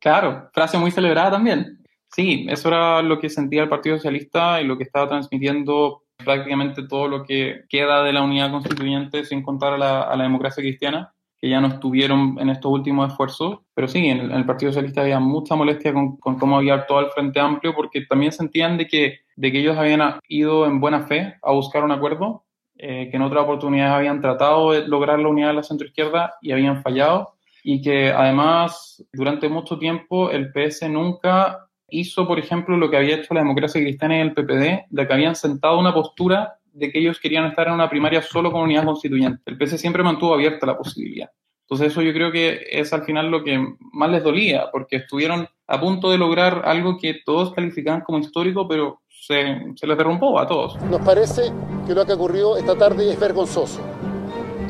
Claro, 0.00 0.50
frase 0.52 0.78
muy 0.78 0.90
celebrada 0.90 1.32
también. 1.32 1.82
Sí, 2.14 2.46
eso 2.48 2.68
era 2.68 3.02
lo 3.02 3.18
que 3.18 3.28
sentía 3.28 3.62
el 3.62 3.68
Partido 3.68 3.96
Socialista 3.96 4.60
y 4.60 4.64
lo 4.64 4.76
que 4.78 4.84
estaba 4.84 5.08
transmitiendo 5.08 6.04
prácticamente 6.16 6.86
todo 6.86 7.08
lo 7.08 7.24
que 7.24 7.64
queda 7.68 8.02
de 8.02 8.12
la 8.12 8.22
unidad 8.22 8.50
constituyente 8.50 9.24
sin 9.24 9.42
contar 9.42 9.74
a 9.74 9.78
la, 9.78 10.02
a 10.02 10.16
la 10.16 10.22
democracia 10.22 10.62
cristiana, 10.62 11.12
que 11.38 11.50
ya 11.50 11.60
no 11.60 11.68
estuvieron 11.68 12.38
en 12.40 12.48
estos 12.48 12.72
últimos 12.72 13.10
esfuerzos. 13.10 13.58
Pero 13.74 13.88
sí, 13.88 14.06
en 14.06 14.30
el, 14.30 14.46
Partido 14.46 14.72
Socialista 14.72 15.02
había 15.02 15.20
mucha 15.20 15.56
molestia 15.56 15.92
con, 15.92 16.16
con, 16.16 16.38
cómo 16.38 16.56
había 16.56 16.74
actuado 16.74 17.04
el 17.04 17.12
Frente 17.12 17.40
Amplio, 17.40 17.74
porque 17.74 18.06
también 18.06 18.32
sentían 18.32 18.78
de 18.78 18.86
que, 18.86 19.20
de 19.36 19.52
que 19.52 19.58
ellos 19.58 19.76
habían 19.76 20.00
ido 20.28 20.66
en 20.66 20.80
buena 20.80 21.06
fe 21.06 21.34
a 21.42 21.52
buscar 21.52 21.84
un 21.84 21.92
acuerdo 21.92 22.45
eh, 22.78 23.08
que 23.10 23.16
en 23.16 23.22
otras 23.22 23.44
oportunidades 23.44 23.94
habían 23.94 24.20
tratado 24.20 24.72
de 24.72 24.86
lograr 24.86 25.18
la 25.18 25.28
unidad 25.28 25.48
de 25.48 25.54
la 25.54 25.62
centroizquierda 25.62 26.34
y 26.42 26.52
habían 26.52 26.82
fallado, 26.82 27.34
y 27.62 27.82
que 27.82 28.10
además 28.10 29.04
durante 29.12 29.48
mucho 29.48 29.78
tiempo 29.78 30.30
el 30.30 30.52
PS 30.52 30.88
nunca 30.88 31.66
hizo, 31.88 32.26
por 32.26 32.38
ejemplo, 32.38 32.76
lo 32.76 32.90
que 32.90 32.96
había 32.96 33.16
hecho 33.16 33.34
la 33.34 33.40
democracia 33.40 33.80
cristiana 33.80 34.18
y 34.18 34.20
el 34.20 34.34
PPD, 34.34 34.86
de 34.90 35.06
que 35.06 35.12
habían 35.12 35.34
sentado 35.34 35.78
una 35.78 35.94
postura 35.94 36.58
de 36.72 36.92
que 36.92 36.98
ellos 36.98 37.18
querían 37.18 37.46
estar 37.46 37.68
en 37.68 37.74
una 37.74 37.88
primaria 37.88 38.22
solo 38.22 38.52
con 38.52 38.62
unidad 38.62 38.84
constituyente. 38.84 39.42
El 39.46 39.56
PS 39.56 39.80
siempre 39.80 40.02
mantuvo 40.02 40.34
abierta 40.34 40.66
la 40.66 40.76
posibilidad. 40.76 41.30
Entonces 41.62 41.88
eso 41.88 42.02
yo 42.02 42.12
creo 42.12 42.30
que 42.30 42.60
es 42.70 42.92
al 42.92 43.04
final 43.04 43.30
lo 43.30 43.42
que 43.42 43.58
más 43.92 44.10
les 44.10 44.22
dolía, 44.22 44.66
porque 44.70 44.96
estuvieron 44.96 45.48
a 45.66 45.80
punto 45.80 46.10
de 46.10 46.18
lograr 46.18 46.62
algo 46.64 46.98
que 46.98 47.22
todos 47.24 47.52
calificaban 47.52 48.02
como 48.02 48.18
histórico, 48.18 48.68
pero 48.68 49.00
se, 49.26 49.72
se 49.74 49.86
les 49.86 49.98
derrumbó 49.98 50.38
a 50.38 50.46
todos. 50.46 50.80
Nos 50.82 51.00
parece 51.00 51.52
que 51.86 51.94
lo 51.94 52.06
que 52.06 52.12
ocurrido 52.12 52.56
esta 52.56 52.76
tarde 52.76 53.10
es 53.10 53.18
vergonzoso. 53.18 53.80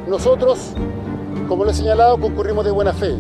Nosotros, 0.09 0.73
como 1.47 1.64
lo 1.64 1.71
he 1.71 1.75
señalado, 1.75 2.19
concurrimos 2.19 2.64
de 2.64 2.71
buena 2.71 2.95
fe. 2.95 3.16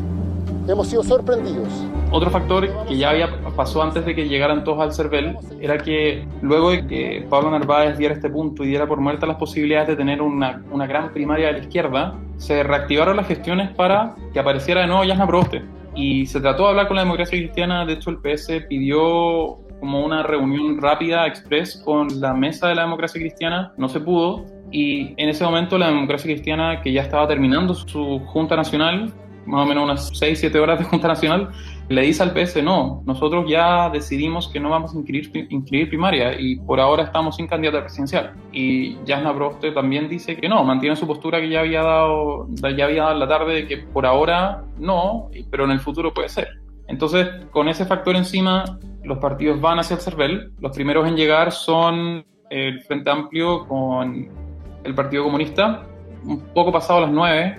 Hemos 0.66 0.88
sido 0.88 1.02
sorprendidos. 1.02 1.68
Otro 2.10 2.30
factor 2.30 2.66
que 2.86 2.96
ya 2.96 3.10
había 3.10 3.28
pasó 3.54 3.82
antes 3.82 4.06
de 4.06 4.14
que 4.14 4.28
llegaran 4.28 4.64
todos 4.64 4.80
al 4.80 4.94
CERVEL 4.94 5.36
era 5.60 5.76
que 5.76 6.26
luego 6.40 6.70
de 6.70 6.86
que 6.86 7.26
Pablo 7.28 7.50
Narváez 7.50 7.98
diera 7.98 8.14
este 8.14 8.30
punto 8.30 8.64
y 8.64 8.68
diera 8.68 8.86
por 8.86 9.00
muerta 9.00 9.26
las 9.26 9.36
posibilidades 9.36 9.88
de 9.88 9.96
tener 9.96 10.22
una, 10.22 10.62
una 10.70 10.86
gran 10.86 11.12
primaria 11.12 11.48
de 11.48 11.52
la 11.54 11.58
izquierda, 11.58 12.14
se 12.36 12.62
reactivaron 12.62 13.16
las 13.16 13.26
gestiones 13.26 13.70
para 13.74 14.14
que 14.32 14.38
apareciera 14.38 14.80
de 14.80 14.86
nuevo 14.86 15.04
Yasna 15.04 15.26
Proboste. 15.26 15.62
Y 15.94 16.26
se 16.26 16.40
trató 16.40 16.64
de 16.64 16.70
hablar 16.70 16.88
con 16.88 16.96
la 16.96 17.02
democracia 17.02 17.38
cristiana, 17.38 17.84
de 17.84 17.94
hecho 17.94 18.10
el 18.10 18.18
PS 18.18 18.66
pidió 18.68 19.65
como 19.80 20.04
una 20.04 20.22
reunión 20.22 20.80
rápida, 20.80 21.26
express, 21.26 21.82
con 21.84 22.20
la 22.20 22.34
mesa 22.34 22.68
de 22.68 22.74
la 22.74 22.82
democracia 22.82 23.20
cristiana, 23.20 23.72
no 23.76 23.88
se 23.88 24.00
pudo, 24.00 24.44
y 24.70 25.14
en 25.16 25.28
ese 25.28 25.44
momento 25.44 25.78
la 25.78 25.88
democracia 25.88 26.32
cristiana, 26.32 26.80
que 26.82 26.92
ya 26.92 27.02
estaba 27.02 27.28
terminando 27.28 27.74
su 27.74 28.20
Junta 28.26 28.56
Nacional, 28.56 29.12
más 29.46 29.64
o 29.64 29.66
menos 29.66 29.84
unas 29.84 30.10
6, 30.18 30.38
7 30.40 30.58
horas 30.58 30.78
de 30.78 30.84
Junta 30.84 31.08
Nacional, 31.08 31.50
le 31.88 32.02
dice 32.02 32.22
al 32.22 32.32
PS, 32.32 32.62
no, 32.64 33.02
nosotros 33.06 33.46
ya 33.48 33.88
decidimos 33.90 34.48
que 34.48 34.58
no 34.58 34.70
vamos 34.70 34.92
a 34.92 34.98
inscribir, 34.98 35.88
primaria 35.88 36.38
y 36.38 36.56
por 36.56 36.80
ahora 36.80 37.04
estamos 37.04 37.36
sin 37.36 37.46
candidata 37.46 37.82
presidencial. 37.82 38.34
Y 38.52 38.96
Jasna 39.06 39.30
Broste 39.32 39.70
también 39.70 40.08
dice 40.08 40.36
que 40.36 40.48
no, 40.48 40.64
mantiene 40.64 40.96
su 40.96 41.06
postura 41.06 41.40
que 41.40 41.48
ya 41.48 41.60
había 41.60 41.82
dado, 41.82 42.48
ya 42.76 42.86
había 42.86 43.02
dado 43.02 43.12
en 43.12 43.20
la 43.20 43.28
tarde 43.28 43.54
de 43.54 43.66
que 43.68 43.78
por 43.78 44.04
ahora 44.04 44.64
no, 44.78 45.30
pero 45.50 45.64
en 45.64 45.70
el 45.70 45.80
futuro 45.80 46.12
puede 46.12 46.28
ser. 46.28 46.48
Entonces, 46.88 47.28
con 47.50 47.68
ese 47.68 47.84
factor 47.84 48.16
encima, 48.16 48.64
los 49.02 49.18
partidos 49.18 49.60
van 49.60 49.78
hacia 49.78 49.96
el 49.96 50.02
CERVEL. 50.02 50.52
Los 50.60 50.74
primeros 50.74 51.06
en 51.06 51.16
llegar 51.16 51.52
son 51.52 52.24
el 52.50 52.80
Frente 52.82 53.10
Amplio 53.10 53.66
con 53.66 54.28
el 54.84 54.94
Partido 54.94 55.24
Comunista, 55.24 55.82
un 56.24 56.40
poco 56.54 56.72
pasado 56.72 57.00
las 57.00 57.10
9. 57.10 57.58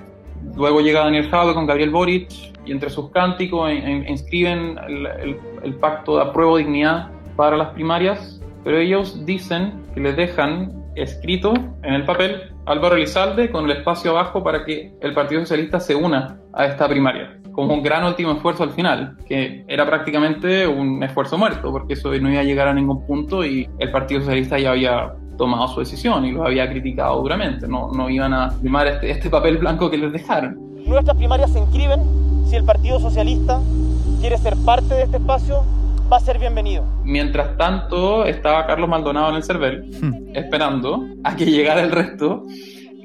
Luego 0.55 0.81
llega 0.81 1.01
Daniel 1.01 1.29
Jado 1.29 1.53
con 1.53 1.65
Gabriel 1.65 1.89
Boric 1.89 2.29
y 2.65 2.71
entre 2.71 2.89
sus 2.89 3.09
cánticos 3.11 3.71
inscriben 3.71 4.77
el, 4.87 5.37
el 5.63 5.75
pacto 5.75 6.17
de 6.17 6.23
apruebo 6.23 6.57
dignidad 6.57 7.09
para 7.35 7.57
las 7.57 7.69
primarias, 7.69 8.41
pero 8.63 8.77
ellos 8.77 9.25
dicen 9.25 9.83
que 9.93 10.01
le 10.01 10.13
dejan 10.13 10.73
escrito 10.95 11.53
en 11.83 11.93
el 11.93 12.05
papel 12.05 12.53
Álvaro 12.65 12.95
Elizalde 12.95 13.49
con 13.49 13.65
el 13.65 13.77
espacio 13.77 14.11
abajo 14.11 14.43
para 14.43 14.65
que 14.65 14.93
el 15.01 15.13
Partido 15.13 15.41
Socialista 15.41 15.79
se 15.79 15.95
una 15.95 16.39
a 16.53 16.65
esta 16.65 16.87
primaria, 16.87 17.36
como 17.57 17.73
un 17.73 17.81
gran 17.81 18.03
último 18.03 18.33
esfuerzo 18.33 18.61
al 18.61 18.69
final, 18.69 19.17
que 19.27 19.65
era 19.67 19.83
prácticamente 19.83 20.67
un 20.67 21.01
esfuerzo 21.01 21.39
muerto, 21.39 21.71
porque 21.71 21.93
eso 21.93 22.11
no 22.11 22.29
iba 22.29 22.41
a 22.41 22.43
llegar 22.43 22.67
a 22.67 22.73
ningún 22.75 23.03
punto 23.07 23.43
y 23.43 23.67
el 23.79 23.89
Partido 23.89 24.19
Socialista 24.19 24.59
ya 24.59 24.69
había 24.69 25.15
tomado 25.39 25.67
su 25.69 25.79
decisión 25.79 26.23
y 26.23 26.33
lo 26.33 26.45
había 26.45 26.69
criticado 26.69 27.19
duramente, 27.19 27.67
no, 27.67 27.91
no 27.91 28.11
iban 28.11 28.31
a 28.31 28.51
firmar 28.51 28.85
este, 28.85 29.09
este 29.09 29.31
papel 29.31 29.57
blanco 29.57 29.89
que 29.89 29.97
les 29.97 30.13
dejaron. 30.13 30.55
Nuestras 30.85 31.17
primarias 31.17 31.51
se 31.51 31.57
inscriben 31.57 31.99
si 32.45 32.57
el 32.57 32.63
Partido 32.63 32.99
Socialista 32.99 33.59
quiere 34.21 34.37
ser 34.37 34.55
parte 34.63 34.93
de 34.93 35.01
este 35.01 35.17
espacio 35.17 35.63
va 36.13 36.17
a 36.17 36.19
ser 36.19 36.37
bienvenido. 36.37 36.85
Mientras 37.05 37.57
tanto, 37.57 38.25
estaba 38.25 38.67
Carlos 38.67 38.87
Maldonado 38.87 39.29
en 39.29 39.35
el 39.37 39.43
CERVEL, 39.43 39.97
hmm. 39.99 40.35
esperando 40.35 41.07
a 41.23 41.35
que 41.35 41.47
llegara 41.47 41.81
el 41.81 41.91
resto. 41.91 42.45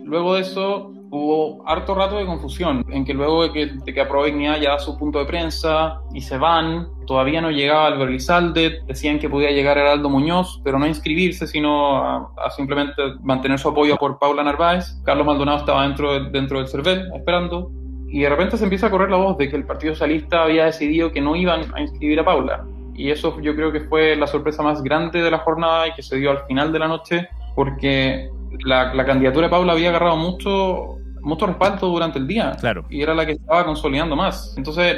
Luego 0.05 0.35
de 0.35 0.43
eso, 0.43 0.93
hubo 1.15 1.63
harto 1.69 1.95
rato 1.95 2.17
de 2.17 2.25
confusión, 2.25 2.87
en 2.89 3.05
que 3.05 3.13
luego 3.13 3.43
de 3.43 3.53
que, 3.53 3.67
de 3.67 3.93
que 3.93 4.01
aprobó 4.01 4.25
Dignidad 4.25 4.59
ya 4.59 4.71
da 4.71 4.79
su 4.79 4.97
punto 4.97 5.19
de 5.19 5.27
prensa 5.27 6.01
y 6.15 6.23
se 6.23 6.39
van, 6.39 6.89
todavía 7.07 7.43
no 7.43 7.51
llegaba 7.51 7.87
Álvaro 7.87 8.09
Elizalde, 8.09 8.81
decían 8.87 9.19
que 9.19 9.29
podía 9.29 9.51
llegar 9.51 9.77
Heraldo 9.77 10.09
Muñoz, 10.09 10.63
pero 10.65 10.79
no 10.79 10.87
inscribirse, 10.87 11.47
sino 11.47 11.99
a, 11.99 12.51
simplemente 12.57 13.03
mantener 13.21 13.59
su 13.59 13.69
apoyo 13.69 13.99
por 13.99 14.19
Paula 14.19 14.43
Narváez. 14.43 15.03
Carlos 15.05 15.27
Maldonado 15.27 15.59
estaba 15.59 15.83
dentro, 15.83 16.31
dentro 16.31 16.59
del 16.61 16.69
CERVEL, 16.69 17.11
esperando, 17.15 17.71
y 18.09 18.23
de 18.23 18.31
repente 18.31 18.57
se 18.57 18.65
empieza 18.65 18.87
a 18.87 18.91
correr 18.91 19.11
la 19.11 19.19
voz 19.19 19.37
de 19.37 19.51
que 19.51 19.57
el 19.57 19.67
Partido 19.67 19.93
Socialista 19.93 20.45
había 20.45 20.65
decidido 20.65 21.13
que 21.13 21.21
no 21.21 21.37
iban 21.37 21.75
a 21.75 21.83
inscribir 21.83 22.21
a 22.21 22.25
Paula. 22.25 22.65
Y 22.95 23.11
eso 23.11 23.39
yo 23.43 23.55
creo 23.55 23.71
que 23.71 23.81
fue 23.81 24.17
la 24.17 24.27
sorpresa 24.27 24.63
más 24.63 24.83
grande 24.83 25.21
de 25.21 25.31
la 25.31 25.39
jornada 25.39 25.89
y 25.89 25.93
que 25.93 26.03
se 26.03 26.17
dio 26.17 26.31
al 26.31 26.47
final 26.47 26.73
de 26.73 26.79
la 26.79 26.89
noche, 26.89 27.29
porque 27.55 28.31
la, 28.65 28.95
la 28.95 29.05
candidatura 29.05 29.49
de 29.49 29.51
Paula 29.51 29.75
había 29.75 29.91
agarrado 29.91 30.17
mucho, 30.17 31.02
mucho 31.23 31.47
respaldo 31.47 31.89
durante 31.89 32.19
el 32.19 32.27
día. 32.27 32.57
Claro. 32.61 32.85
Y 32.91 33.03
era 33.03 33.15
la 33.15 33.25
que 33.25 33.33
estaba 33.33 33.65
consolidando 33.65 34.17
más. 34.17 34.55
Entonces, 34.57 34.97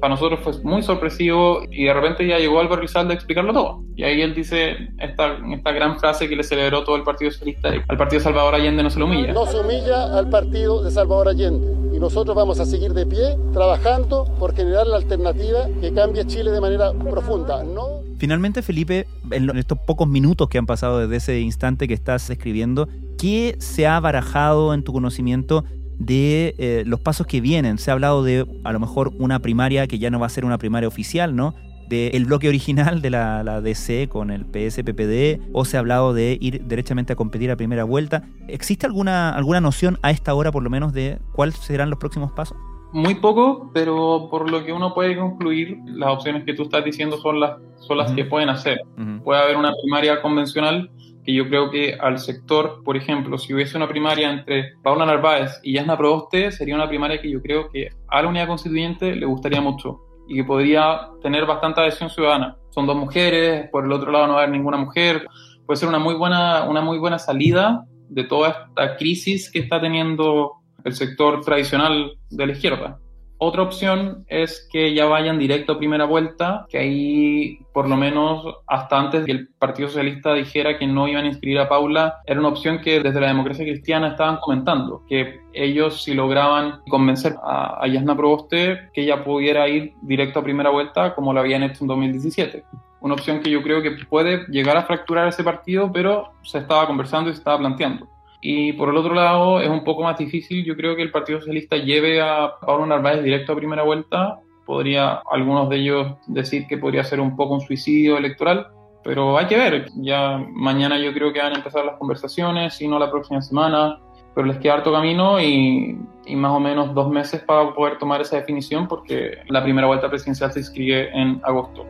para 0.00 0.14
nosotros 0.14 0.40
fue 0.42 0.52
muy 0.62 0.82
sorpresivo 0.82 1.62
y 1.70 1.84
de 1.84 1.94
repente 1.94 2.26
ya 2.26 2.38
llegó 2.38 2.60
Álvaro 2.60 2.80
Rizalde 2.80 3.12
a 3.12 3.16
explicarlo 3.16 3.52
todo. 3.52 3.82
Y 3.96 4.04
ahí 4.04 4.20
él 4.22 4.34
dice 4.34 4.76
esta, 4.98 5.38
esta 5.52 5.72
gran 5.72 5.98
frase 5.98 6.28
que 6.28 6.36
le 6.36 6.44
celebró 6.44 6.84
todo 6.84 6.96
el 6.96 7.02
Partido 7.02 7.30
Socialista, 7.30 7.70
al 7.88 7.96
Partido 7.96 8.20
Salvador 8.20 8.54
Allende 8.54 8.82
no 8.82 8.90
se 8.90 8.98
lo 8.98 9.06
humilla. 9.06 9.32
No 9.32 9.46
se 9.46 9.58
humilla 9.58 10.16
al 10.16 10.28
Partido 10.28 10.82
de 10.82 10.90
Salvador 10.90 11.28
Allende 11.28 11.96
y 11.96 11.98
nosotros 11.98 12.36
vamos 12.36 12.60
a 12.60 12.64
seguir 12.64 12.92
de 12.92 13.06
pie 13.06 13.36
trabajando 13.52 14.24
por 14.38 14.54
generar 14.54 14.86
la 14.86 14.96
alternativa 14.96 15.66
que 15.80 15.92
cambie 15.92 16.26
Chile 16.26 16.50
de 16.50 16.60
manera 16.60 16.92
profunda. 16.92 17.64
¿no? 17.64 18.02
Finalmente, 18.18 18.62
Felipe, 18.62 19.06
en 19.30 19.56
estos 19.56 19.78
pocos 19.78 20.08
minutos 20.08 20.48
que 20.48 20.58
han 20.58 20.66
pasado 20.66 20.98
desde 20.98 21.16
ese 21.16 21.40
instante 21.40 21.86
que 21.86 21.94
estás 21.94 22.28
escribiendo, 22.30 22.88
¿qué 23.16 23.56
se 23.58 23.86
ha 23.86 23.98
barajado 24.00 24.74
en 24.74 24.82
tu 24.82 24.92
conocimiento 24.92 25.64
de 25.98 26.54
eh, 26.58 26.84
los 26.86 27.00
pasos 27.00 27.26
que 27.26 27.40
vienen. 27.40 27.78
Se 27.78 27.90
ha 27.90 27.94
hablado 27.94 28.22
de 28.22 28.46
a 28.64 28.72
lo 28.72 28.80
mejor 28.80 29.12
una 29.18 29.40
primaria 29.40 29.86
que 29.86 29.98
ya 29.98 30.10
no 30.10 30.20
va 30.20 30.26
a 30.26 30.30
ser 30.30 30.44
una 30.44 30.58
primaria 30.58 30.88
oficial, 30.88 31.34
¿no? 31.34 31.54
Del 31.88 32.26
bloque 32.26 32.48
original 32.48 33.00
de 33.00 33.10
la, 33.10 33.42
la 33.42 33.60
DC 33.62 34.08
con 34.08 34.30
el 34.30 34.44
PSPPD, 34.44 35.50
o 35.52 35.64
se 35.64 35.76
ha 35.76 35.80
hablado 35.80 36.12
de 36.12 36.36
ir 36.38 36.64
derechamente 36.64 37.14
a 37.14 37.16
competir 37.16 37.50
a 37.50 37.56
primera 37.56 37.84
vuelta. 37.84 38.24
¿Existe 38.46 38.86
alguna, 38.86 39.30
alguna 39.30 39.60
noción 39.60 39.98
a 40.02 40.10
esta 40.10 40.34
hora, 40.34 40.52
por 40.52 40.62
lo 40.62 40.70
menos, 40.70 40.92
de 40.92 41.18
cuáles 41.32 41.56
serán 41.56 41.88
los 41.88 41.98
próximos 41.98 42.30
pasos? 42.32 42.56
Muy 42.92 43.16
poco, 43.16 43.70
pero 43.74 44.28
por 44.30 44.50
lo 44.50 44.64
que 44.64 44.72
uno 44.72 44.94
puede 44.94 45.16
concluir, 45.16 45.78
las 45.84 46.10
opciones 46.10 46.44
que 46.44 46.54
tú 46.54 46.64
estás 46.64 46.84
diciendo 46.84 47.18
son 47.18 47.40
las, 47.40 47.58
son 47.80 47.98
las 47.98 48.12
que 48.12 48.24
pueden 48.24 48.48
hacer. 48.48 48.80
Puede 49.22 49.42
haber 49.42 49.56
una 49.56 49.72
primaria 49.82 50.22
convencional 50.22 50.90
que 51.24 51.34
yo 51.34 51.46
creo 51.46 51.70
que 51.70 51.94
al 52.00 52.18
sector, 52.18 52.82
por 52.82 52.96
ejemplo, 52.96 53.36
si 53.36 53.52
hubiese 53.52 53.76
una 53.76 53.86
primaria 53.86 54.30
entre 54.30 54.72
Paula 54.82 55.04
Narváez 55.04 55.60
y 55.62 55.74
Yasna 55.74 55.98
Proboste, 55.98 56.50
sería 56.50 56.74
una 56.74 56.88
primaria 56.88 57.20
que 57.20 57.30
yo 57.30 57.42
creo 57.42 57.68
que 57.68 57.90
a 58.08 58.22
la 58.22 58.28
unidad 58.28 58.46
constituyente 58.46 59.14
le 59.14 59.26
gustaría 59.26 59.60
mucho 59.60 60.00
y 60.26 60.36
que 60.36 60.44
podría 60.44 61.10
tener 61.20 61.44
bastante 61.44 61.82
adhesión 61.82 62.08
ciudadana. 62.08 62.56
Son 62.70 62.86
dos 62.86 62.96
mujeres, 62.96 63.68
por 63.70 63.84
el 63.84 63.92
otro 63.92 64.10
lado 64.10 64.26
no 64.26 64.34
va 64.34 64.40
a 64.40 64.42
haber 64.44 64.56
ninguna 64.56 64.78
mujer, 64.78 65.26
puede 65.66 65.76
ser 65.76 65.90
una 65.90 65.98
muy 65.98 66.14
buena, 66.14 66.64
una 66.64 66.80
muy 66.80 66.98
buena 66.98 67.18
salida 67.18 67.84
de 68.08 68.24
toda 68.24 68.48
esta 68.48 68.96
crisis 68.96 69.50
que 69.50 69.58
está 69.58 69.78
teniendo 69.78 70.57
el 70.88 70.94
sector 70.94 71.42
tradicional 71.42 72.12
de 72.30 72.46
la 72.46 72.52
izquierda. 72.52 72.98
Otra 73.40 73.62
opción 73.62 74.24
es 74.26 74.68
que 74.68 74.92
ya 74.94 75.04
vayan 75.04 75.38
directo 75.38 75.72
a 75.72 75.78
primera 75.78 76.06
vuelta, 76.06 76.66
que 76.68 76.78
ahí 76.78 77.60
por 77.72 77.88
lo 77.88 77.96
menos 77.96 78.44
hasta 78.66 78.98
antes 78.98 79.24
que 79.24 79.30
el 79.30 79.48
Partido 79.48 79.88
Socialista 79.88 80.34
dijera 80.34 80.76
que 80.76 80.88
no 80.88 81.06
iban 81.06 81.24
a 81.24 81.28
inscribir 81.28 81.60
a 81.60 81.68
Paula, 81.68 82.16
era 82.26 82.40
una 82.40 82.48
opción 82.48 82.80
que 82.80 82.98
desde 83.00 83.20
la 83.20 83.28
democracia 83.28 83.64
cristiana 83.64 84.08
estaban 84.08 84.38
comentando, 84.38 85.04
que 85.08 85.40
ellos 85.52 86.02
si 86.02 86.14
lograban 86.14 86.80
convencer 86.90 87.36
a, 87.44 87.86
Yasna 87.86 88.16
Proboste 88.16 88.90
que 88.92 89.02
ella 89.02 89.22
pudiera 89.22 89.68
ir 89.68 89.92
directo 90.02 90.40
a 90.40 90.42
primera 90.42 90.70
vuelta 90.70 91.14
como 91.14 91.32
lo 91.32 91.38
habían 91.38 91.62
hecho 91.62 91.84
en 91.84 91.88
2017 91.88 92.64
una 93.00 93.14
opción 93.14 93.40
que 93.40 93.50
yo 93.50 93.62
creo 93.62 93.80
que 93.80 93.92
puede 93.92 94.44
llegar 94.48 94.76
a 94.76 94.82
fracturar 94.82 95.28
ese 95.28 95.44
partido, 95.44 95.92
pero 95.92 96.32
se 96.42 96.58
estaba 96.58 96.84
conversando 96.84 97.30
y 97.30 97.32
se 97.32 97.38
estaba 97.38 97.58
planteando. 97.58 98.08
Y 98.40 98.72
por 98.74 98.90
el 98.90 98.96
otro 98.96 99.14
lado, 99.14 99.60
es 99.60 99.68
un 99.68 99.82
poco 99.84 100.02
más 100.02 100.16
difícil. 100.16 100.64
Yo 100.64 100.76
creo 100.76 100.94
que 100.94 101.02
el 101.02 101.10
Partido 101.10 101.40
Socialista 101.40 101.76
lleve 101.76 102.20
a 102.20 102.52
Pablo 102.64 102.86
Narváez 102.86 103.22
directo 103.22 103.52
a 103.52 103.56
primera 103.56 103.82
vuelta. 103.82 104.38
Podría 104.64 105.22
algunos 105.30 105.68
de 105.68 105.76
ellos 105.76 106.06
decir 106.26 106.66
que 106.66 106.78
podría 106.78 107.02
ser 107.02 107.20
un 107.20 107.34
poco 107.36 107.54
un 107.54 107.60
suicidio 107.60 108.16
electoral, 108.16 108.68
pero 109.02 109.38
hay 109.38 109.46
que 109.46 109.56
ver. 109.56 109.88
Ya 109.96 110.44
mañana 110.52 110.98
yo 110.98 111.12
creo 111.12 111.32
que 111.32 111.40
van 111.40 111.54
a 111.54 111.56
empezar 111.56 111.84
las 111.84 111.96
conversaciones, 111.96 112.74
si 112.74 112.86
no 112.86 112.98
la 112.98 113.10
próxima 113.10 113.40
semana, 113.42 113.98
pero 114.34 114.46
les 114.46 114.58
queda 114.58 114.74
harto 114.74 114.92
camino 114.92 115.40
y, 115.40 115.98
y 116.26 116.36
más 116.36 116.52
o 116.52 116.60
menos 116.60 116.94
dos 116.94 117.10
meses 117.10 117.40
para 117.40 117.74
poder 117.74 117.98
tomar 117.98 118.20
esa 118.20 118.36
definición 118.36 118.86
porque 118.86 119.38
la 119.48 119.64
primera 119.64 119.86
vuelta 119.86 120.08
presidencial 120.08 120.52
se 120.52 120.60
inscribe 120.60 121.10
en 121.18 121.40
agosto. 121.42 121.84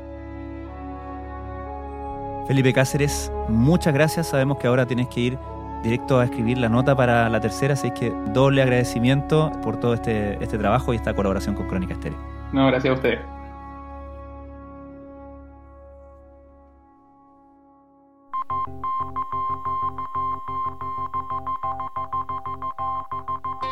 Felipe 2.46 2.72
Cáceres, 2.72 3.30
muchas 3.48 3.92
gracias. 3.92 4.28
Sabemos 4.28 4.56
que 4.56 4.66
ahora 4.66 4.86
tienes 4.86 5.08
que 5.08 5.20
ir 5.20 5.38
directo 5.82 6.20
a 6.20 6.24
escribir 6.24 6.58
la 6.58 6.68
nota 6.68 6.96
para 6.96 7.28
la 7.28 7.40
tercera, 7.40 7.74
así 7.74 7.90
que 7.90 8.12
doble 8.32 8.62
agradecimiento 8.62 9.50
por 9.62 9.78
todo 9.78 9.94
este, 9.94 10.42
este 10.42 10.58
trabajo 10.58 10.92
y 10.92 10.96
esta 10.96 11.14
colaboración 11.14 11.54
con 11.54 11.68
Crónica 11.68 11.94
Estéreo. 11.94 12.18
No, 12.52 12.66
gracias 12.66 12.92
a 12.92 12.94
ustedes. 12.94 13.20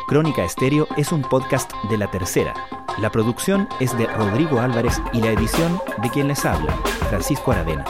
Crónica 0.07 0.45
Estéreo 0.45 0.87
es 0.95 1.11
un 1.11 1.21
podcast 1.21 1.73
de 1.89 1.97
la 1.97 2.09
tercera. 2.09 2.53
La 2.99 3.11
producción 3.11 3.67
es 3.81 3.95
de 3.97 4.07
Rodrigo 4.07 4.61
Álvarez 4.61 5.01
y 5.11 5.19
la 5.19 5.31
edición 5.31 5.81
de 6.01 6.09
quien 6.09 6.29
les 6.29 6.45
habla, 6.45 6.71
Francisco 7.09 7.51
Aravena. 7.51 7.83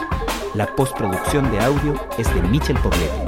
La 0.54 0.66
postproducción 0.66 1.48
de 1.52 1.60
audio 1.60 1.94
es 2.18 2.34
de 2.34 2.42
Michel 2.42 2.76
Poblete. 2.78 3.27